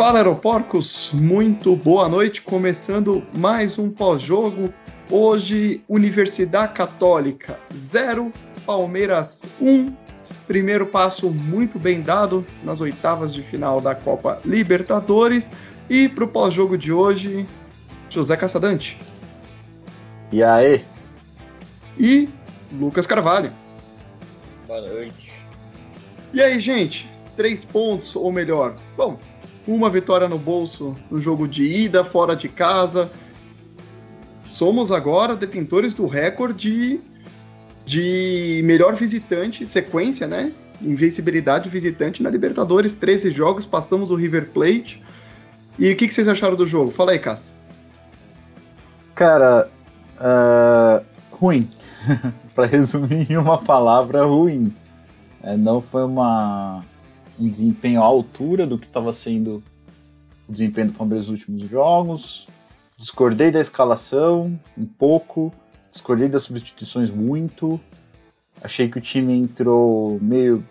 Fala 0.00 0.20
Aeroporcos, 0.20 1.10
muito 1.12 1.76
boa 1.76 2.08
noite, 2.08 2.40
começando 2.40 3.22
mais 3.36 3.78
um 3.78 3.90
pós-jogo. 3.90 4.72
Hoje, 5.10 5.84
Universidade 5.86 6.72
Católica 6.72 7.58
0, 7.74 8.32
Palmeiras 8.64 9.44
1. 9.60 9.94
Primeiro 10.46 10.86
passo 10.86 11.28
muito 11.28 11.78
bem 11.78 12.00
dado 12.00 12.46
nas 12.64 12.80
oitavas 12.80 13.34
de 13.34 13.42
final 13.42 13.78
da 13.78 13.94
Copa 13.94 14.40
Libertadores. 14.42 15.52
E 15.90 16.08
para 16.08 16.24
o 16.24 16.28
pós-jogo 16.28 16.78
de 16.78 16.90
hoje, 16.90 17.46
José 18.08 18.38
Caçadante. 18.38 18.98
E 20.32 20.42
aí? 20.42 20.82
E 21.98 22.26
Lucas 22.72 23.06
Carvalho. 23.06 23.52
Boa 24.66 24.80
noite. 24.80 25.30
E 26.32 26.40
aí, 26.40 26.58
gente? 26.58 27.06
Três 27.36 27.66
pontos, 27.66 28.16
ou 28.16 28.32
melhor, 28.32 28.76
bom, 28.96 29.18
uma 29.66 29.90
vitória 29.90 30.28
no 30.28 30.38
bolso 30.38 30.96
no 31.10 31.20
jogo 31.20 31.46
de 31.46 31.62
ida, 31.62 32.04
fora 32.04 32.34
de 32.34 32.48
casa. 32.48 33.10
Somos 34.46 34.90
agora 34.90 35.36
detentores 35.36 35.94
do 35.94 36.06
recorde 36.06 37.00
de 37.84 38.60
melhor 38.64 38.94
visitante, 38.94 39.66
sequência, 39.66 40.26
né? 40.26 40.52
Invencibilidade 40.80 41.68
visitante 41.68 42.22
na 42.22 42.30
Libertadores, 42.30 42.92
13 42.92 43.30
jogos, 43.30 43.66
passamos 43.66 44.10
o 44.10 44.14
River 44.14 44.50
Plate. 44.50 45.02
E 45.78 45.92
o 45.92 45.96
que, 45.96 46.08
que 46.08 46.14
vocês 46.14 46.28
acharam 46.28 46.56
do 46.56 46.66
jogo? 46.66 46.90
Fala 46.90 47.12
aí, 47.12 47.18
Cássio. 47.18 47.54
Cara, 49.14 49.68
uh, 50.18 51.04
ruim. 51.30 51.68
para 52.54 52.66
resumir 52.66 53.30
em 53.30 53.36
uma 53.36 53.58
palavra, 53.58 54.24
ruim. 54.24 54.74
É, 55.42 55.56
não 55.56 55.80
foi 55.80 56.04
uma, 56.04 56.84
um 57.40 57.48
desempenho 57.48 58.02
à 58.02 58.04
altura 58.04 58.66
do 58.66 58.78
que 58.78 58.86
estava 58.86 59.12
sendo 59.12 59.62
o 60.48 60.52
desempenho 60.52 60.88
do 60.88 60.92
Palmeiras 60.92 61.28
nos 61.28 61.40
últimos 61.40 61.70
jogos. 61.70 62.46
Discordei 62.96 63.50
da 63.50 63.60
escalação 63.60 64.58
um 64.76 64.84
pouco, 64.84 65.52
discordei 65.90 66.28
das 66.28 66.42
substituições 66.42 67.10
muito. 67.10 67.80
Achei 68.62 68.88
que 68.88 68.98
o 68.98 69.00
time 69.00 69.32
entrou 69.32 70.18
meio, 70.20 70.62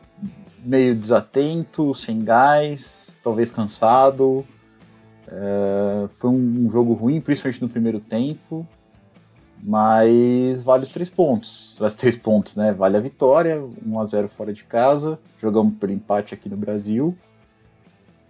meio 0.63 0.95
desatento, 0.95 1.95
sem 1.95 2.23
gás, 2.23 3.17
talvez 3.23 3.51
cansado. 3.51 4.45
É, 5.27 6.07
foi 6.17 6.29
um 6.29 6.69
jogo 6.69 6.93
ruim, 6.93 7.19
principalmente 7.19 7.61
no 7.61 7.69
primeiro 7.69 7.99
tempo. 7.99 8.67
Mas 9.61 10.61
vale 10.63 10.83
os 10.83 10.89
três 10.89 11.09
pontos. 11.09 11.79
Os 11.81 11.93
três 11.93 12.15
pontos, 12.15 12.55
né? 12.55 12.71
Vale 12.71 12.97
a 12.97 13.01
vitória, 13.01 13.61
1 13.85 13.99
a 13.99 14.05
0 14.05 14.27
fora 14.29 14.53
de 14.53 14.63
casa. 14.63 15.19
Jogamos 15.41 15.75
por 15.77 15.89
empate 15.89 16.33
aqui 16.33 16.47
no 16.47 16.55
Brasil. 16.57 17.15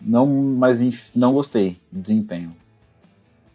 Não, 0.01 0.25
mas 0.25 0.79
não 1.13 1.33
gostei 1.33 1.77
do 1.91 2.01
desempenho. 2.01 2.55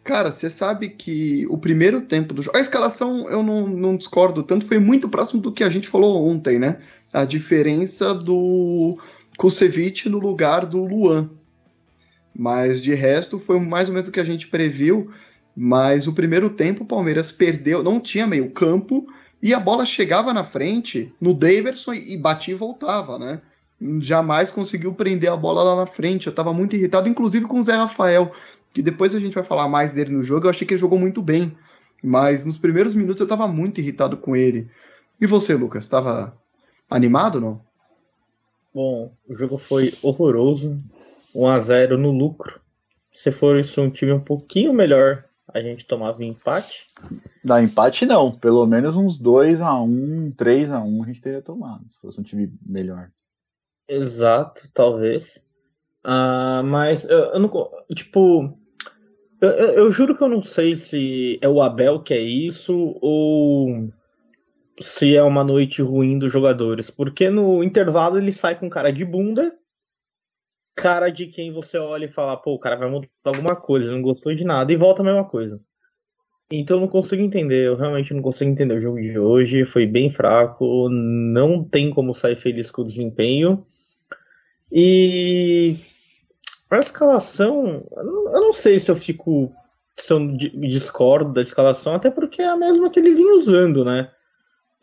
Cara, 0.04 0.30
você 0.30 0.50
sabe 0.50 0.90
que 0.90 1.46
o 1.48 1.56
primeiro 1.56 2.02
tempo 2.02 2.34
do 2.34 2.42
jogo. 2.42 2.56
A 2.56 2.60
escalação 2.60 3.28
eu 3.30 3.42
não, 3.42 3.66
não 3.66 3.96
discordo 3.96 4.42
tanto, 4.42 4.66
foi 4.66 4.78
muito 4.78 5.08
próximo 5.08 5.40
do 5.40 5.50
que 5.50 5.64
a 5.64 5.70
gente 5.70 5.88
falou 5.88 6.28
ontem, 6.28 6.58
né? 6.58 6.78
A 7.12 7.24
diferença 7.24 8.12
do 8.12 8.98
Kusevich 9.38 10.08
no 10.10 10.18
lugar 10.18 10.66
do 10.66 10.84
Luan. 10.84 11.30
Mas 12.36 12.82
de 12.82 12.92
resto 12.94 13.38
foi 13.38 13.58
mais 13.58 13.88
ou 13.88 13.94
menos 13.94 14.08
o 14.08 14.12
que 14.12 14.20
a 14.20 14.24
gente 14.24 14.48
previu. 14.48 15.10
Mas 15.56 16.06
o 16.06 16.12
primeiro 16.12 16.50
tempo 16.50 16.82
o 16.82 16.86
Palmeiras 16.86 17.30
perdeu, 17.30 17.82
não 17.82 18.00
tinha 18.00 18.26
meio 18.26 18.50
campo 18.50 19.06
e 19.42 19.52
a 19.52 19.60
bola 19.60 19.84
chegava 19.84 20.32
na 20.32 20.42
frente 20.42 21.12
no 21.20 21.34
Daverson 21.34 21.94
e 21.94 22.16
batia 22.16 22.54
e 22.54 22.56
voltava, 22.56 23.18
né? 23.18 23.40
Jamais 24.00 24.50
conseguiu 24.50 24.94
prender 24.94 25.30
a 25.30 25.36
bola 25.36 25.62
lá 25.62 25.76
na 25.76 25.86
frente. 25.86 26.26
Eu 26.26 26.30
estava 26.30 26.52
muito 26.52 26.74
irritado, 26.74 27.08
inclusive 27.08 27.46
com 27.46 27.58
o 27.58 27.62
Zé 27.62 27.74
Rafael, 27.74 28.32
que 28.72 28.80
depois 28.80 29.14
a 29.14 29.20
gente 29.20 29.34
vai 29.34 29.44
falar 29.44 29.68
mais 29.68 29.92
dele 29.92 30.12
no 30.12 30.22
jogo. 30.22 30.46
Eu 30.46 30.50
achei 30.50 30.66
que 30.66 30.74
ele 30.74 30.80
jogou 30.80 30.98
muito 30.98 31.20
bem, 31.20 31.56
mas 32.02 32.46
nos 32.46 32.56
primeiros 32.56 32.94
minutos 32.94 33.20
eu 33.20 33.24
estava 33.24 33.46
muito 33.46 33.80
irritado 33.80 34.16
com 34.16 34.34
ele. 34.34 34.70
E 35.20 35.26
você, 35.26 35.54
Lucas, 35.54 35.84
estava 35.84 36.36
animado 36.88 37.40
não? 37.40 37.60
Bom, 38.74 39.12
o 39.28 39.34
jogo 39.36 39.56
foi 39.56 39.94
horroroso, 40.02 40.82
1 41.34 41.46
a 41.46 41.60
0 41.60 41.98
no 41.98 42.10
lucro. 42.10 42.58
Se 43.12 43.30
for 43.30 43.58
isso 43.58 43.80
um 43.80 43.90
time 43.90 44.12
um 44.12 44.20
pouquinho 44.20 44.72
melhor, 44.72 45.24
a 45.52 45.60
gente 45.60 45.86
tomava 45.86 46.24
empate? 46.24 46.86
Não, 47.44 47.62
empate 47.62 48.06
não. 48.06 48.32
Pelo 48.32 48.66
menos 48.66 48.96
uns 48.96 49.18
2 49.18 49.60
a 49.60 49.74
1 49.80 50.32
3 50.32 50.72
a 50.72 50.80
1 50.80 51.02
a 51.02 51.06
gente 51.06 51.20
teria 51.20 51.42
tomado, 51.42 51.84
se 51.90 51.98
fosse 52.00 52.20
um 52.20 52.24
time 52.24 52.52
melhor. 52.64 53.10
Exato, 53.88 54.68
talvez. 54.72 55.44
Uh, 56.04 56.64
mas 56.64 57.08
eu, 57.08 57.18
eu, 57.18 57.40
não. 57.40 57.50
Tipo. 57.94 58.58
Eu, 59.40 59.50
eu, 59.50 59.90
juro 59.90 60.16
que 60.16 60.24
eu 60.24 60.28
não 60.28 60.42
sei 60.42 60.74
se 60.74 61.38
é 61.42 61.48
o 61.48 61.60
Abel 61.60 62.02
que 62.02 62.14
é 62.14 62.20
isso 62.20 62.96
ou 63.02 63.90
se 64.80 65.14
é 65.14 65.22
uma 65.22 65.44
noite 65.44 65.82
ruim 65.82 66.18
dos 66.18 66.32
jogadores. 66.32 66.90
Porque 66.90 67.28
no 67.28 67.62
intervalo 67.62 68.16
ele 68.16 68.32
sai 68.32 68.58
com 68.58 68.70
cara 68.70 68.90
de 68.90 69.04
bunda 69.04 69.54
cara 70.74 71.10
de 71.10 71.26
quem 71.26 71.52
você 71.52 71.78
olha 71.78 72.06
e 72.06 72.12
fala, 72.12 72.36
pô, 72.36 72.54
o 72.54 72.58
cara 72.58 72.76
vai 72.76 72.90
mudar 72.90 73.08
alguma 73.24 73.56
coisa, 73.56 73.92
não 73.92 74.02
gostou 74.02 74.34
de 74.34 74.44
nada, 74.44 74.72
e 74.72 74.76
volta 74.76 75.02
a 75.02 75.04
mesma 75.04 75.24
coisa. 75.24 75.60
Então 76.50 76.76
eu 76.76 76.82
não 76.82 76.88
consigo 76.88 77.22
entender, 77.22 77.66
eu 77.66 77.76
realmente 77.76 78.12
não 78.12 78.22
consigo 78.22 78.50
entender 78.50 78.74
o 78.74 78.80
jogo 78.80 79.00
de 79.00 79.18
hoje, 79.18 79.64
foi 79.64 79.86
bem 79.86 80.10
fraco, 80.10 80.88
não 80.90 81.64
tem 81.64 81.90
como 81.90 82.12
sair 82.12 82.36
feliz 82.36 82.70
com 82.70 82.82
o 82.82 82.84
desempenho. 82.84 83.66
E 84.70 85.76
a 86.70 86.78
escalação, 86.78 87.86
eu 87.96 88.40
não 88.40 88.52
sei 88.52 88.78
se 88.78 88.90
eu 88.90 88.96
fico, 88.96 89.52
se 89.96 90.12
eu 90.12 90.36
discordo 90.36 91.32
da 91.32 91.42
escalação, 91.42 91.94
até 91.94 92.10
porque 92.10 92.42
é 92.42 92.48
a 92.48 92.56
mesma 92.56 92.90
que 92.90 93.00
ele 93.00 93.14
vinha 93.14 93.34
usando, 93.34 93.84
né? 93.84 94.10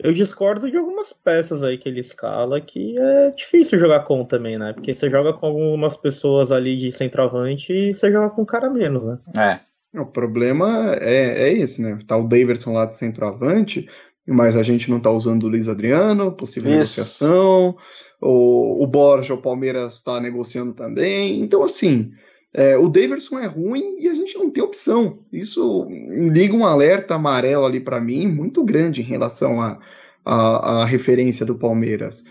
Eu 0.03 0.11
discordo 0.11 0.69
de 0.69 0.77
algumas 0.77 1.13
peças 1.13 1.61
aí 1.63 1.77
que 1.77 1.87
ele 1.87 1.99
escala 1.99 2.59
que 2.59 2.99
é 2.99 3.31
difícil 3.31 3.77
jogar 3.77 3.99
com 4.01 4.25
também, 4.25 4.57
né? 4.57 4.73
Porque 4.73 4.93
você 4.93 5.09
joga 5.09 5.31
com 5.31 5.45
algumas 5.45 5.95
pessoas 5.95 6.51
ali 6.51 6.75
de 6.75 6.91
centroavante 6.91 7.71
e 7.71 7.93
você 7.93 8.11
joga 8.11 8.31
com 8.31 8.41
um 8.41 8.45
cara 8.45 8.67
menos, 8.69 9.05
né? 9.05 9.19
É. 9.35 9.59
O 9.99 10.05
problema 10.05 10.95
é, 10.99 11.49
é 11.49 11.53
esse, 11.53 11.81
né? 11.81 11.99
Tá 12.07 12.17
o 12.17 12.27
Daverson 12.27 12.73
lá 12.73 12.85
de 12.85 12.97
centroavante, 12.97 13.87
mas 14.25 14.55
a 14.55 14.63
gente 14.63 14.89
não 14.89 14.99
tá 14.99 15.11
usando 15.11 15.43
o 15.43 15.49
Luiz 15.49 15.69
Adriano, 15.69 16.31
possível 16.31 16.71
Isso. 16.71 16.99
negociação. 16.99 17.77
O, 18.19 18.83
o 18.83 18.87
Borja, 18.87 19.35
o 19.35 19.41
Palmeiras 19.41 19.95
está 19.95 20.19
negociando 20.19 20.73
também. 20.73 21.41
Então, 21.41 21.63
assim, 21.63 22.11
é, 22.53 22.77
o 22.77 22.89
Daverson 22.89 23.39
é 23.39 23.45
ruim 23.45 23.95
e 23.99 24.09
a 24.09 24.13
gente 24.13 24.37
não 24.37 24.49
tem 24.49 24.63
opção. 24.63 25.19
Isso 25.31 25.87
liga 25.89 26.53
um 26.53 26.65
alerta 26.65 27.15
amarelo 27.15 27.65
ali 27.65 27.79
para 27.79 28.01
mim 28.01 28.27
muito 28.27 28.63
grande 28.63 29.01
em 29.01 29.05
relação 29.05 29.61
à 29.61 29.79
a, 30.25 30.33
a, 30.33 30.81
a, 30.81 30.85
referência 30.85 31.45
do 31.45 31.55
Palmeiras. 31.55 32.25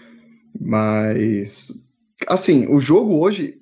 Mas, 0.60 1.86
assim, 2.28 2.66
o 2.72 2.78
jogo 2.80 3.18
hoje, 3.18 3.60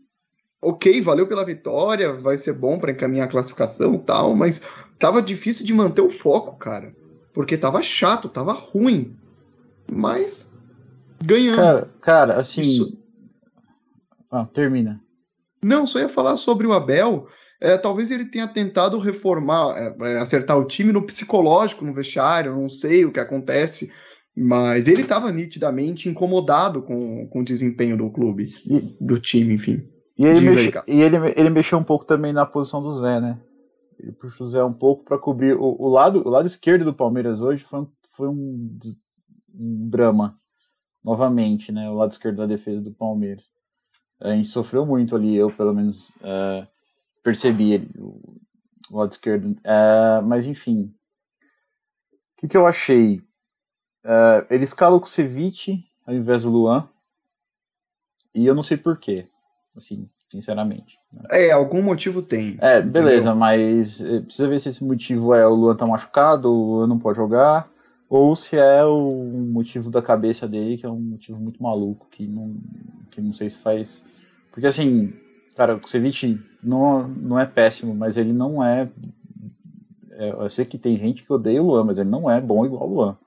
ok, 0.60 1.00
valeu 1.00 1.28
pela 1.28 1.44
vitória, 1.44 2.12
vai 2.12 2.36
ser 2.36 2.54
bom 2.54 2.78
para 2.78 2.92
encaminhar 2.92 3.28
a 3.28 3.30
classificação 3.30 3.94
e 3.94 3.98
tal, 3.98 4.34
mas 4.34 4.60
tava 4.98 5.22
difícil 5.22 5.64
de 5.64 5.72
manter 5.72 6.00
o 6.00 6.10
foco, 6.10 6.56
cara. 6.56 6.92
Porque 7.32 7.56
tava 7.56 7.82
chato, 7.82 8.28
tava 8.28 8.52
ruim. 8.52 9.16
Mas 9.90 10.52
ganhando. 11.24 11.56
Cara, 11.56 11.90
cara 12.00 12.34
assim. 12.34 12.62
Isso... 12.62 12.98
Ah, 14.30 14.44
termina. 14.52 15.00
Não, 15.62 15.86
só 15.86 15.98
ia 15.98 16.08
falar 16.08 16.36
sobre 16.36 16.66
o 16.66 16.72
Abel. 16.72 17.26
É, 17.60 17.76
talvez 17.76 18.10
ele 18.10 18.24
tenha 18.24 18.46
tentado 18.46 18.98
reformar, 18.98 19.76
é, 19.76 19.96
é, 20.12 20.18
acertar 20.18 20.56
o 20.56 20.64
time 20.64 20.92
no 20.92 21.02
psicológico, 21.02 21.84
no 21.84 21.92
vestiário, 21.92 22.54
não 22.54 22.68
sei 22.68 23.04
o 23.04 23.12
que 23.12 23.18
acontece, 23.18 23.92
mas 24.36 24.86
ele 24.86 25.02
estava 25.02 25.32
nitidamente 25.32 26.08
incomodado 26.08 26.82
com, 26.82 27.26
com 27.26 27.40
o 27.40 27.44
desempenho 27.44 27.96
do 27.96 28.10
clube, 28.10 28.54
do 29.00 29.18
time, 29.18 29.54
enfim. 29.54 29.82
E, 30.16 30.24
ele, 30.24 30.40
mexe, 30.40 30.72
e 30.88 31.00
ele, 31.00 31.16
ele 31.36 31.50
mexeu 31.50 31.78
um 31.78 31.84
pouco 31.84 32.04
também 32.04 32.32
na 32.32 32.46
posição 32.46 32.80
do 32.80 32.92
Zé, 32.92 33.20
né? 33.20 33.40
Ele 33.98 34.12
puxou 34.12 34.46
o 34.46 34.50
Zé 34.50 34.62
um 34.62 34.72
pouco 34.72 35.04
para 35.04 35.18
cobrir. 35.18 35.54
O, 35.54 35.76
o, 35.80 35.88
lado, 35.88 36.22
o 36.24 36.30
lado 36.30 36.46
esquerdo 36.46 36.84
do 36.84 36.94
Palmeiras 36.94 37.40
hoje 37.40 37.64
foi 37.64 37.80
um, 37.80 37.86
foi 38.16 38.28
um, 38.28 38.78
um 39.54 39.88
drama, 39.88 40.38
novamente, 41.04 41.72
né? 41.72 41.88
O 41.90 41.94
lado 41.94 42.12
esquerdo 42.12 42.36
da 42.36 42.46
defesa 42.46 42.82
do 42.82 42.92
Palmeiras. 42.92 43.44
A 44.20 44.30
gente 44.30 44.50
sofreu 44.50 44.84
muito 44.84 45.14
ali, 45.14 45.36
eu 45.36 45.50
pelo 45.50 45.72
menos 45.72 46.10
uh, 46.20 46.66
percebi 47.22 47.72
ele, 47.72 47.90
o, 47.98 48.40
lado 48.90 49.12
esquerdo. 49.12 49.50
Uh, 49.50 50.22
mas 50.24 50.46
enfim. 50.46 50.92
O 52.32 52.40
que, 52.40 52.48
que 52.48 52.56
eu 52.56 52.66
achei? 52.66 53.18
Uh, 54.04 54.46
ele 54.50 54.64
escala 54.64 54.96
o 54.96 55.00
Kusevich 55.00 55.84
ao 56.06 56.14
invés 56.14 56.42
do 56.42 56.50
Luan. 56.50 56.88
E 58.34 58.46
eu 58.46 58.54
não 58.54 58.62
sei 58.62 58.76
porquê. 58.76 59.28
Assim, 59.76 60.08
sinceramente. 60.30 60.98
Né? 61.12 61.22
É, 61.30 61.50
algum 61.50 61.82
motivo 61.82 62.22
tem. 62.22 62.56
É, 62.60 62.80
beleza, 62.80 63.30
entendeu? 63.30 63.36
mas 63.36 64.02
precisa 64.24 64.48
ver 64.48 64.58
se 64.58 64.68
esse 64.70 64.84
motivo 64.84 65.34
é 65.34 65.46
o 65.46 65.54
Luan 65.54 65.76
tá 65.76 65.86
machucado, 65.86 66.50
o 66.50 66.76
Luan 66.76 66.86
não 66.86 66.98
pode 66.98 67.16
jogar, 67.16 67.68
ou 68.08 68.34
se 68.34 68.56
é 68.56 68.84
o 68.84 69.22
motivo 69.52 69.90
da 69.90 70.02
cabeça 70.02 70.48
dele, 70.48 70.78
que 70.78 70.86
é 70.86 70.88
um 70.88 71.00
motivo 71.00 71.38
muito 71.38 71.62
maluco, 71.62 72.06
que 72.10 72.26
não, 72.26 72.56
que 73.10 73.20
não 73.20 73.32
sei 73.32 73.50
se 73.50 73.58
faz. 73.58 74.04
Porque 74.50 74.66
assim, 74.66 75.12
Cara, 75.58 75.74
o 75.74 75.80
Kusevich 75.80 76.40
não, 76.62 77.08
não 77.08 77.36
é 77.36 77.44
péssimo, 77.44 77.92
mas 77.92 78.16
ele 78.16 78.32
não 78.32 78.64
é, 78.64 78.88
é, 80.12 80.30
Eu 80.30 80.48
sei 80.48 80.64
que 80.64 80.78
tem 80.78 80.96
gente 80.96 81.24
que 81.24 81.32
odeia 81.32 81.60
o 81.60 81.66
Luan, 81.66 81.82
mas 81.82 81.98
ele 81.98 82.08
não 82.08 82.30
é 82.30 82.40
bom 82.40 82.64
igual 82.64 82.88
o 82.88 82.94
Luan. 82.94 83.18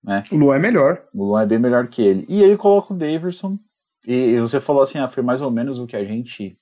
Né? 0.00 0.22
O 0.30 0.36
Luan 0.36 0.54
é 0.54 0.58
melhor. 0.60 1.02
O 1.12 1.24
Luan 1.24 1.42
é 1.42 1.46
bem 1.46 1.58
melhor 1.58 1.88
que 1.88 2.00
ele. 2.00 2.24
E 2.28 2.44
ele 2.44 2.56
coloca 2.56 2.94
o 2.94 2.96
Daverson. 2.96 3.58
E, 4.06 4.14
e 4.14 4.40
você 4.40 4.60
falou 4.60 4.82
assim, 4.82 4.98
ah, 4.98 5.08
foi 5.08 5.20
mais 5.20 5.42
ou 5.42 5.50
menos 5.50 5.80
o 5.80 5.86
que 5.88 5.96
a 5.96 6.04
gente 6.04 6.56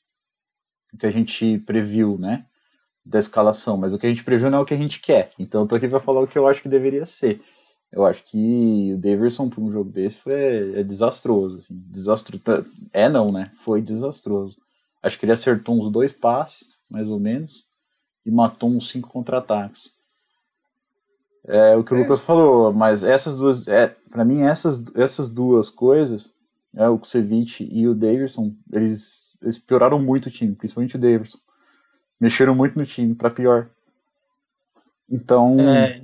o 0.95 0.97
que 0.97 1.05
a 1.05 1.11
gente 1.11 1.59
previu, 1.59 2.17
né? 2.19 2.47
Da 3.09 3.21
escalação, 3.21 3.77
mas 3.77 3.93
o 3.93 3.99
que 3.99 4.07
a 4.07 4.09
gente 4.09 4.25
previu 4.25 4.51
não 4.51 4.59
é 4.59 4.61
o 4.63 4.65
que 4.65 4.75
a 4.75 4.77
gente 4.77 5.01
quer. 5.01 5.31
Então 5.39 5.61
eu 5.63 5.69
tô 5.69 5.77
aqui 5.77 5.87
pra 5.87 6.01
falar 6.01 6.21
o 6.21 6.27
que 6.27 6.37
eu 6.37 6.49
acho 6.49 6.61
que 6.61 6.69
deveria 6.69 7.07
ser. 7.07 7.41
Eu 7.93 8.05
acho 8.05 8.25
que 8.25 8.93
o 8.95 8.99
Daverson 8.99 9.49
para 9.49 9.61
um 9.61 9.71
jogo 9.71 9.91
desse 9.91 10.19
foi 10.19 10.35
é 10.81 10.83
desastroso. 10.83 11.59
Assim, 11.59 11.69
desastro, 11.71 12.41
é 12.93 13.09
não, 13.09 13.31
né? 13.31 13.53
Foi 13.65 13.81
desastroso. 13.81 14.57
Acho 15.01 15.19
que 15.19 15.25
ele 15.25 15.33
acertou 15.33 15.79
uns 15.79 15.91
dois 15.91 16.13
passes, 16.13 16.81
mais 16.91 17.09
ou 17.09 17.21
menos, 17.21 17.65
e 18.25 18.31
matou 18.31 18.69
uns 18.69 18.91
cinco 18.91 19.09
contra-ataques. 19.09 19.95
É 21.47 21.77
o 21.77 21.85
que 21.85 21.95
o 21.95 21.97
é. 21.97 22.01
Lucas 22.01 22.21
falou, 22.21 22.73
mas 22.73 23.05
essas 23.05 23.37
duas, 23.37 23.69
é, 23.69 23.95
para 24.11 24.25
mim 24.25 24.43
essas, 24.43 24.83
essas 24.97 25.29
duas 25.29 25.71
coisas, 25.71 26.35
é, 26.75 26.89
o 26.89 26.99
Kusevich 26.99 27.67
e 27.71 27.87
o 27.87 27.95
Davidson, 27.95 28.53
eles, 28.73 29.37
eles 29.41 29.59
pioraram 29.59 30.01
muito 30.03 30.27
o 30.27 30.31
time, 30.31 30.57
principalmente 30.57 30.97
o 30.97 30.99
Davidson. 30.99 31.39
Mexeram 32.21 32.55
muito 32.55 32.79
no 32.79 32.87
time 32.87 33.15
para 33.15 33.31
pior. 33.31 33.69
Então, 35.09 35.61
é. 35.61 36.03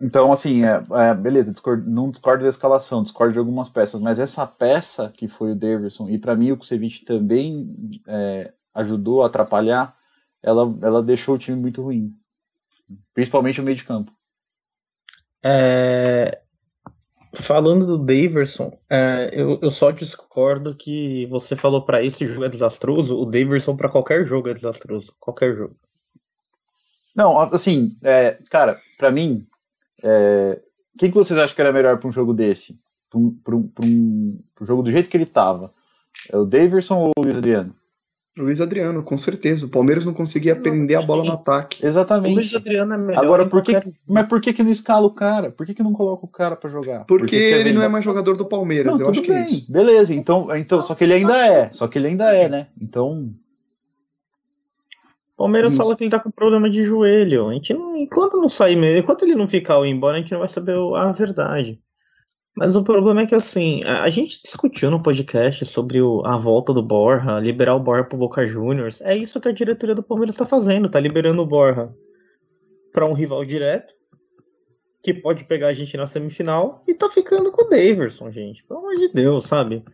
então 0.00 0.32
assim, 0.32 0.64
é, 0.64 0.82
é 1.10 1.14
beleza, 1.14 1.52
não 1.86 2.10
discordo 2.10 2.42
da 2.42 2.48
escalação, 2.48 3.02
discordo 3.02 3.32
de 3.32 3.38
algumas 3.38 3.68
peças, 3.68 4.00
mas 4.00 4.18
essa 4.18 4.46
peça 4.46 5.10
que 5.14 5.28
foi 5.28 5.52
o 5.52 5.56
Davidson 5.56 6.08
e 6.08 6.18
para 6.18 6.34
mim 6.34 6.52
o 6.52 6.56
Kusevich 6.56 7.04
também 7.04 7.90
é, 8.06 8.52
ajudou 8.74 9.22
a 9.22 9.26
atrapalhar, 9.26 9.94
ela, 10.42 10.74
ela 10.80 11.02
deixou 11.02 11.34
o 11.34 11.38
time 11.38 11.60
muito 11.60 11.82
ruim, 11.82 12.14
principalmente 13.12 13.60
o 13.60 13.64
meio 13.64 13.76
de 13.76 13.84
campo. 13.84 14.10
É, 15.42 16.40
falando 17.32 17.86
do 17.86 17.98
Daverson, 17.98 18.76
é, 18.88 19.30
eu, 19.32 19.58
eu, 19.62 19.70
só 19.70 19.90
discordo 19.90 20.74
que 20.74 21.26
você 21.26 21.54
falou 21.54 21.82
para 21.82 22.02
esse 22.04 22.26
jogo 22.26 22.44
é 22.44 22.48
desastroso. 22.48 23.18
O 23.18 23.24
Daverson 23.24 23.76
para 23.76 23.88
qualquer 23.88 24.24
jogo 24.24 24.48
é 24.48 24.54
desastroso. 24.54 25.14
Qualquer 25.20 25.54
jogo. 25.54 25.76
Não, 27.14 27.38
assim, 27.40 27.96
é, 28.04 28.38
cara, 28.50 28.80
para 28.98 29.10
mim, 29.10 29.46
é, 30.02 30.60
quem 30.98 31.10
que 31.10 31.16
vocês 31.16 31.38
acham 31.38 31.54
que 31.54 31.60
era 31.60 31.72
melhor 31.72 31.98
para 31.98 32.08
um 32.08 32.12
jogo 32.12 32.32
desse? 32.32 32.80
Para 33.08 33.18
um, 33.18 33.38
um, 33.54 34.38
um, 34.60 34.66
jogo 34.66 34.82
do 34.82 34.90
jeito 34.90 35.10
que 35.10 35.16
ele 35.16 35.26
tava? 35.26 35.72
É 36.32 36.36
o 36.36 36.44
Daverson 36.44 36.96
ou 36.96 37.12
o 37.16 37.22
Luiz 37.22 37.36
Adriano? 37.36 37.74
Luiz 38.38 38.60
Adriano, 38.60 39.02
com 39.02 39.16
certeza. 39.16 39.66
O 39.66 39.70
Palmeiras 39.70 40.04
não 40.04 40.14
conseguia 40.14 40.54
não, 40.54 40.62
prender 40.62 40.96
a 40.96 41.02
bola 41.02 41.24
no 41.24 41.32
ataque. 41.32 41.84
Exatamente. 41.84 42.30
O 42.30 42.34
Luiz 42.34 42.54
Adriano 42.54 42.94
é 42.94 42.96
melhor. 42.96 43.24
Agora, 43.24 43.48
por 43.48 43.62
que, 43.62 43.72
mas 44.06 44.26
por 44.26 44.40
que, 44.40 44.52
que 44.52 44.62
não 44.62 44.70
escala 44.70 45.06
o 45.06 45.10
cara? 45.10 45.50
Por 45.50 45.66
que, 45.66 45.74
que 45.74 45.82
não 45.82 45.92
coloca 45.92 46.24
o 46.24 46.28
cara 46.28 46.54
para 46.54 46.70
jogar? 46.70 47.04
Porque, 47.06 47.24
Porque 47.24 47.36
ele 47.36 47.72
não 47.72 47.82
é 47.82 47.88
mais 47.88 48.04
jogador 48.04 48.36
do 48.36 48.46
Palmeiras. 48.46 48.92
Não, 48.92 49.06
eu 49.06 49.10
acho 49.10 49.22
que 49.22 49.32
é 49.32 49.34
bem. 49.34 49.42
é 49.42 49.50
isso. 49.50 49.72
Beleza, 49.72 50.14
então, 50.14 50.54
então 50.56 50.80
só 50.80 50.94
que 50.94 51.04
ele 51.04 51.14
ainda 51.14 51.36
é. 51.36 51.72
Só 51.72 51.88
que 51.88 51.98
ele 51.98 52.06
ainda 52.06 52.32
é, 52.32 52.48
né? 52.48 52.68
Então. 52.80 53.34
Palmeiras 55.36 55.74
fala 55.74 55.96
que 55.96 56.04
ele 56.04 56.10
tá 56.10 56.20
com 56.20 56.30
problema 56.30 56.70
de 56.70 56.84
joelho. 56.84 57.48
A 57.48 57.54
gente 57.54 57.74
não, 57.74 57.96
enquanto 57.96 58.36
não 58.36 58.48
sair, 58.48 58.76
enquanto 58.96 59.24
ele 59.24 59.34
não 59.34 59.48
ficar 59.48 59.78
ou 59.78 59.86
embora, 59.86 60.18
a 60.18 60.20
gente 60.20 60.32
não 60.32 60.38
vai 60.38 60.48
saber 60.48 60.76
a 60.96 61.10
verdade. 61.12 61.80
Mas 62.56 62.74
o 62.74 62.82
problema 62.82 63.22
é 63.22 63.26
que, 63.26 63.34
assim, 63.34 63.82
a, 63.84 64.08
gente 64.10 64.42
discutiu 64.42 64.90
no 64.90 65.02
podcast 65.02 65.64
sobre 65.64 66.02
o, 66.02 66.22
a 66.26 66.36
volta 66.36 66.72
do 66.74 66.82
Borja, 66.82 67.38
liberar 67.38 67.74
o 67.74 67.80
Borja 67.80 68.04
pro 68.04 68.18
Boca 68.18 68.44
Juniors. 68.44 69.00
É 69.00 69.16
isso 69.16 69.40
que 69.40 69.48
a 69.48 69.52
diretoria 69.52 69.94
do 69.94 70.02
Palmeiras 70.02 70.36
tá 70.36 70.44
fazendo, 70.44 70.90
tá 70.90 70.98
liberando 70.98 71.42
o 71.42 71.46
Borja 71.46 71.90
para 72.92 73.06
um 73.06 73.12
rival 73.12 73.44
direto, 73.44 73.94
que 75.02 75.14
pode 75.14 75.44
pegar 75.44 75.68
a 75.68 75.72
gente 75.72 75.96
na 75.96 76.06
semifinal, 76.06 76.82
e 76.86 76.94
tá 76.94 77.08
ficando 77.08 77.52
com 77.52 77.64
o 77.64 77.68
Daverson, 77.70 78.30
gente. 78.30 78.64
Pelo 78.64 78.80
amor 78.80 78.96
de 78.96 79.08
Deus, 79.08 79.44
sabe? 79.44 79.84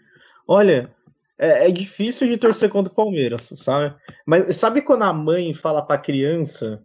Olha, 0.48 0.90
é, 1.38 1.68
é, 1.68 1.70
difícil 1.70 2.26
de 2.26 2.38
torcer 2.38 2.70
contra 2.70 2.92
o 2.92 2.96
Palmeiras, 2.96 3.52
sabe? 3.54 3.94
Mas 4.26 4.56
sabe 4.56 4.80
quando 4.80 5.02
a 5.02 5.12
mãe 5.12 5.52
fala 5.52 5.82
pra 5.82 5.98
criança 5.98 6.82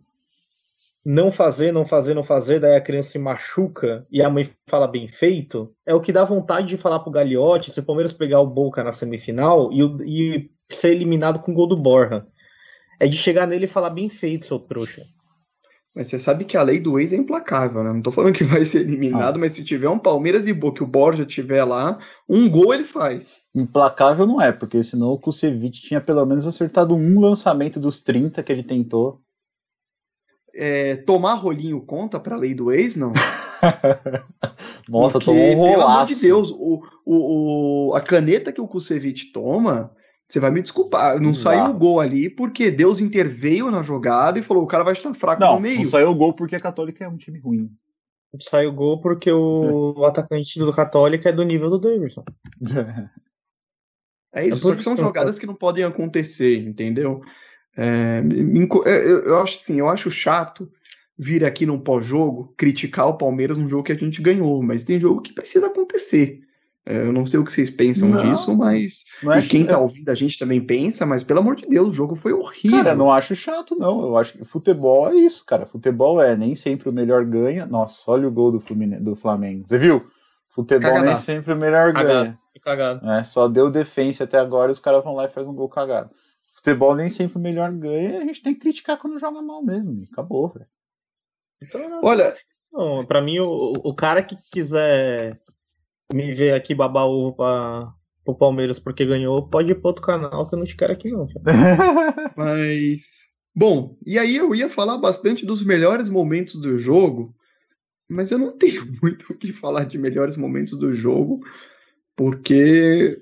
não 1.04 1.32
fazer, 1.32 1.72
não 1.72 1.86
fazer, 1.86 2.14
não 2.14 2.24
fazer, 2.24 2.60
daí 2.60 2.76
a 2.76 2.82
criança 2.82 3.12
se 3.12 3.20
machuca 3.20 4.06
e 4.12 4.22
a 4.22 4.30
mãe 4.30 4.50
fala 4.68 4.88
bem 4.88 5.08
feito, 5.08 5.74
é 5.86 5.94
o 5.94 6.02
que 6.02 6.14
dá 6.14 6.24
vontade 6.24 6.68
de 6.68 6.78
falar 6.78 7.00
pro 7.00 7.12
Gagliotti 7.12 7.72
se 7.72 7.80
o 7.80 7.84
Palmeiras 7.84 8.14
pegar 8.14 8.40
o 8.40 8.48
Boca 8.48 8.84
na 8.84 8.92
semifinal 8.92 9.72
e, 9.74 9.82
e 10.06 10.50
ser 10.70 10.92
eliminado 10.92 11.40
com 11.40 11.52
o 11.52 11.56
gol 11.56 11.68
do 11.68 11.76
Borja. 11.76 12.26
É 13.00 13.08
de 13.08 13.18
chegar 13.18 13.48
nele 13.48 13.66
e 13.66 13.68
falar 13.68 13.90
bem 13.90 14.08
feito, 14.10 14.46
seu 14.46 14.60
trouxa. 14.60 15.04
Mas 15.94 16.08
você 16.08 16.18
sabe 16.20 16.46
que 16.46 16.56
a 16.56 16.62
lei 16.62 16.80
do 16.80 16.98
ex 16.98 17.12
é 17.12 17.18
implacável, 17.18 17.84
né? 17.84 17.92
Não 17.92 18.02
tô 18.02 18.12
falando 18.12 18.34
que 18.34 18.46
vai 18.46 18.64
ser 18.64 18.82
eliminado, 18.82 19.36
ah. 19.36 19.40
mas 19.40 19.54
se 19.54 19.66
tiver 19.66 19.90
um 19.90 20.00
Palmeiras 20.00 20.48
e 20.48 20.54
Boca, 20.54 20.78
que 20.78 20.84
o 20.84 20.88
Borja 20.88 21.26
tiver 21.26 21.64
lá, 21.66 22.00
um 22.30 22.50
gol 22.50 22.74
ele 22.74 22.86
faz. 22.86 23.42
Implacável 23.54 24.26
não 24.26 24.40
é, 24.40 24.52
porque 24.52 24.82
senão 24.84 25.10
o 25.10 25.20
Kusevich 25.20 25.82
tinha 25.82 26.00
pelo 26.00 26.26
menos 26.26 26.48
acertado 26.48 26.96
um 26.96 27.20
lançamento 27.20 27.80
dos 27.80 28.02
30 28.02 28.42
que 28.42 28.52
ele 28.52 28.64
tentou 28.64 29.22
é, 30.56 30.98
tomar 30.98 31.36
rolinho 31.36 31.82
conta 31.82 32.20
para 32.20 32.36
a 32.36 32.40
lei 32.40 32.54
do 32.54 32.72
ex, 32.72 32.96
não? 32.96 33.14
Nossa, 34.90 35.20
Porque, 35.20 35.26
tomou 35.26 35.52
um 35.52 35.56
rolaço. 35.56 35.78
Pelo 35.78 35.90
amor 35.90 36.06
de 36.08 36.16
Deus, 36.16 36.52
o, 36.52 36.84
o, 37.06 37.90
o, 37.90 37.96
a 37.96 38.02
caneta 38.02 38.52
que 38.52 38.62
o 38.62 38.68
Kusevich 38.68 39.32
toma, 39.32 39.92
você 40.28 40.40
vai 40.40 40.52
me 40.52 40.62
desculpar, 40.62 41.20
não 41.20 41.34
saiu 41.34 41.66
o 41.66 41.78
gol 41.78 42.00
ali 42.00 42.30
porque 42.30 42.72
Deus 42.72 43.00
interveio 43.00 43.70
na 43.70 43.84
jogada 43.84 44.40
e 44.40 44.42
falou, 44.42 44.64
o 44.64 44.68
cara 44.68 44.84
vai 44.84 44.94
estar 44.94 45.14
fraco 45.14 45.42
não, 45.42 45.56
no 45.56 45.62
meio. 45.62 45.78
Não 45.78 45.86
saiu 45.86 46.10
o 46.10 46.16
gol 46.16 46.34
porque 46.34 46.56
a 46.56 46.62
Católica 46.62 47.04
é 47.04 47.08
um 47.08 47.18
time 47.18 47.40
ruim. 47.40 47.70
Saiu 48.40 48.70
o 48.70 48.74
gol 48.74 49.02
porque 49.02 49.30
o, 49.30 49.94
o 49.98 50.06
atacante 50.06 50.58
do 50.58 50.72
Católica 50.72 51.30
é 51.30 51.34
do 51.34 51.44
nível 51.44 51.70
do 51.70 51.80
Davidson. 51.80 52.24
é 54.34 54.48
isso, 54.48 54.60
é 54.60 54.70
só 54.70 54.76
que 54.76 54.84
são 54.84 54.96
jogadas 54.96 55.38
que 55.38 55.46
não 55.46 55.56
podem 55.56 55.84
acontecer, 55.84 56.66
entendeu? 56.66 57.22
É, 57.78 58.22
eu 59.26 59.40
acho 59.40 59.60
assim, 59.62 59.80
eu 59.80 59.88
acho 59.88 60.12
chato 60.12 60.70
vir 61.18 61.46
aqui 61.46 61.66
num 61.66 61.80
pós-jogo 61.80 62.54
criticar 62.58 63.08
o 63.08 63.18
Palmeiras 63.18 63.58
num 63.58 63.68
jogo 63.68 63.84
que 63.84 63.92
a 63.92 63.98
gente 63.98 64.22
ganhou, 64.22 64.62
mas 64.64 64.84
tem 64.84 65.00
jogo 65.00 65.22
que 65.22 65.34
precisa 65.34 65.68
acontecer. 65.68 66.42
É, 66.84 66.98
eu 66.98 67.14
não 67.14 67.28
sei 67.28 67.40
o 67.40 67.46
que 67.46 67.52
vocês 67.52 67.70
pensam 67.70 68.10
não, 68.10 68.18
disso, 68.18 68.58
mas. 68.58 69.06
e 69.38 69.48
quem 69.48 69.64
tá 69.64 69.78
ouvindo 69.78 70.10
a 70.10 70.16
gente 70.16 70.40
também 70.40 70.60
pensa, 70.60 71.06
mas 71.06 71.24
pelo 71.24 71.40
amor 71.40 71.56
de 71.56 71.68
Deus, 71.68 71.92
o 71.92 71.94
jogo 71.94 72.16
foi 72.16 72.34
horrível. 72.34 72.84
Cara, 72.84 72.96
não 72.96 73.12
acho 73.12 73.36
chato, 73.36 73.76
não. 73.76 74.02
Eu 74.02 74.18
acho 74.18 74.34
que 74.34 74.44
futebol 74.44 75.08
é 75.10 75.16
isso, 75.16 75.46
cara. 75.46 75.68
Futebol 75.68 76.20
é 76.20 76.36
nem 76.36 76.56
sempre 76.56 76.90
o 76.90 76.92
melhor 76.92 77.24
ganha. 77.24 77.68
Nossa, 77.68 78.10
olha 78.10 78.28
o 78.28 78.32
gol 78.32 78.52
do, 78.52 78.60
Fluminense, 78.60 79.04
do 79.04 79.16
Flamengo. 79.16 79.66
Você 79.70 79.78
viu? 79.78 80.08
Futebol 80.50 80.90
cagadaço. 80.90 81.30
nem 81.30 81.38
sempre 81.38 81.54
o 81.54 81.58
melhor 81.58 81.94
ganha. 81.94 82.38
Cagado. 82.64 83.10
É, 83.10 83.24
só 83.24 83.48
deu 83.48 83.72
defensa 83.72 84.24
até 84.24 84.40
agora 84.40 84.72
e 84.72 84.74
os 84.74 84.80
caras 84.80 85.04
vão 85.04 85.16
lá 85.16 85.26
e 85.26 85.30
fazem 85.30 85.52
um 85.52 85.56
gol 85.56 85.70
cagado 85.70 86.12
futebol 86.62 86.96
nem 86.96 87.10
sempre 87.10 87.38
o 87.38 87.42
melhor 87.42 87.72
ganha, 87.74 88.20
a 88.20 88.26
gente 88.26 88.42
tem 88.42 88.54
que 88.54 88.62
criticar 88.62 88.98
quando 88.98 89.20
joga 89.20 89.42
mal 89.42 89.64
mesmo. 89.64 90.08
Acabou, 90.12 90.50
velho. 90.50 90.68
Então, 91.62 92.00
Olha. 92.04 92.34
Não, 92.72 93.06
pra 93.06 93.22
mim, 93.22 93.40
o, 93.40 93.74
o 93.84 93.94
cara 93.94 94.24
que 94.24 94.38
quiser 94.50 95.42
me 96.14 96.32
ver 96.34 96.54
aqui 96.54 96.74
babar 96.74 97.06
ovo 97.06 97.36
pra, 97.36 97.92
pro 98.24 98.38
Palmeiras 98.38 98.80
porque 98.80 99.06
ganhou, 99.06 99.50
pode 99.50 99.72
ir 99.72 99.76
pro 99.76 99.88
outro 99.88 100.04
canal 100.04 100.48
que 100.48 100.56
eu 100.56 100.60
não 100.60 100.66
te 100.66 100.76
quero 100.78 100.94
aqui, 100.94 101.12
não. 101.12 101.28
mas. 102.38 103.32
Bom, 103.54 103.98
e 104.06 104.18
aí 104.18 104.38
eu 104.38 104.56
ia 104.56 104.70
falar 104.70 104.98
bastante 104.98 105.46
dos 105.46 105.62
melhores 105.62 106.08
momentos 106.08 106.62
do 106.62 106.78
jogo, 106.78 107.36
mas 108.08 108.32
eu 108.32 108.38
não 108.38 108.56
tenho 108.58 108.86
muito 109.02 109.34
o 109.34 109.38
que 109.38 109.52
falar 109.52 109.84
de 109.84 109.98
melhores 109.98 110.38
momentos 110.38 110.80
do 110.80 110.94
jogo, 110.94 111.42
porque. 112.16 113.22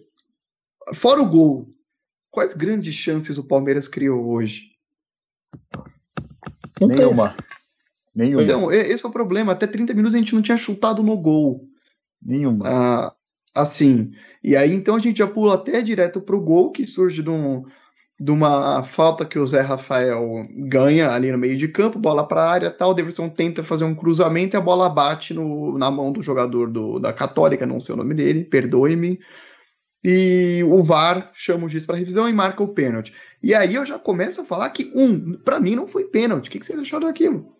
Fora 0.93 1.21
o 1.21 1.29
gol 1.29 1.67
Quais 2.31 2.53
grandes 2.53 2.93
chances 2.93 3.37
o 3.37 3.43
Palmeiras 3.43 3.87
criou 3.87 4.29
hoje? 4.29 4.71
Nenhuma. 6.79 7.35
Nenhuma. 8.13 8.43
Então, 8.43 8.71
esse 8.71 9.05
é 9.05 9.09
o 9.09 9.11
problema. 9.11 9.51
Até 9.51 9.67
30 9.67 9.93
minutos 9.93 10.15
a 10.15 10.19
gente 10.19 10.35
não 10.35 10.41
tinha 10.41 10.57
chutado 10.57 11.01
no 11.01 11.17
gol. 11.17 11.67
Nenhuma. 12.21 12.65
Ah, 12.67 13.15
assim. 13.53 14.11
E 14.43 14.55
aí, 14.55 14.73
então, 14.73 14.95
a 14.95 14.99
gente 14.99 15.17
já 15.17 15.27
pula 15.27 15.55
até 15.55 15.81
direto 15.81 16.21
pro 16.21 16.41
gol, 16.41 16.71
que 16.71 16.85
surge 16.85 17.23
de, 17.23 17.29
um, 17.29 17.63
de 18.19 18.31
uma 18.31 18.83
falta 18.83 19.25
que 19.25 19.39
o 19.39 19.47
Zé 19.47 19.61
Rafael 19.61 20.45
ganha 20.67 21.09
ali 21.09 21.31
no 21.31 21.37
meio 21.37 21.57
de 21.57 21.67
campo, 21.67 21.97
bola 21.97 22.27
para 22.27 22.43
a 22.43 22.51
área 22.51 22.71
tal. 22.71 22.91
O 22.91 22.93
Davidson 22.93 23.29
tenta 23.29 23.63
fazer 23.63 23.85
um 23.85 23.95
cruzamento 23.95 24.55
e 24.55 24.57
a 24.57 24.61
bola 24.61 24.89
bate 24.89 25.33
no, 25.33 25.77
na 25.77 25.89
mão 25.89 26.11
do 26.11 26.21
jogador 26.21 26.69
do, 26.69 26.99
da 26.99 27.11
Católica, 27.11 27.65
não 27.65 27.79
sei 27.79 27.95
o 27.95 27.97
nome 27.97 28.13
dele, 28.13 28.43
perdoe-me 28.43 29.19
e 30.03 30.63
o 30.63 30.83
VAR 30.83 31.31
chama 31.33 31.65
o 31.65 31.69
juiz 31.69 31.85
para 31.85 31.97
revisão 31.97 32.27
e 32.27 32.33
marca 32.33 32.63
o 32.63 32.73
pênalti. 32.73 33.13
E 33.41 33.53
aí 33.53 33.75
eu 33.75 33.85
já 33.85 33.97
começo 33.99 34.41
a 34.41 34.45
falar 34.45 34.69
que, 34.69 34.91
um, 34.95 35.33
para 35.33 35.59
mim 35.59 35.75
não 35.75 35.87
foi 35.87 36.05
pênalti. 36.05 36.47
O 36.47 36.51
que, 36.51 36.59
que 36.59 36.65
vocês 36.65 36.79
acharam 36.79 37.07
daquilo? 37.07 37.53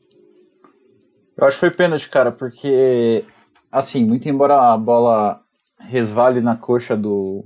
Eu 1.38 1.48
acho 1.48 1.56
que 1.56 1.62
foi 1.62 1.72
pênalti, 1.72 2.10
cara, 2.10 2.32
porque, 2.32 3.24
assim, 3.72 4.06
muito 4.06 4.28
embora 4.28 4.74
a 4.74 4.78
bola 4.78 5.42
resvale 5.80 6.42
na 6.42 6.56
coxa 6.56 6.98
do, 6.98 7.46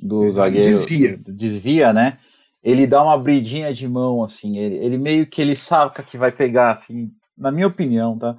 do 0.00 0.30
zagueiro. 0.32 0.66
Desvia. 0.66 1.18
Desvia, 1.26 1.92
né? 1.92 2.18
ele 2.66 2.84
dá 2.84 3.00
uma 3.00 3.16
bridinha 3.16 3.72
de 3.72 3.86
mão, 3.86 4.24
assim, 4.24 4.58
ele, 4.58 4.74
ele 4.74 4.98
meio 4.98 5.24
que 5.24 5.40
ele 5.40 5.54
saca 5.54 6.02
que 6.02 6.18
vai 6.18 6.32
pegar, 6.32 6.72
assim, 6.72 7.12
na 7.38 7.52
minha 7.52 7.68
opinião, 7.68 8.18
tá? 8.18 8.36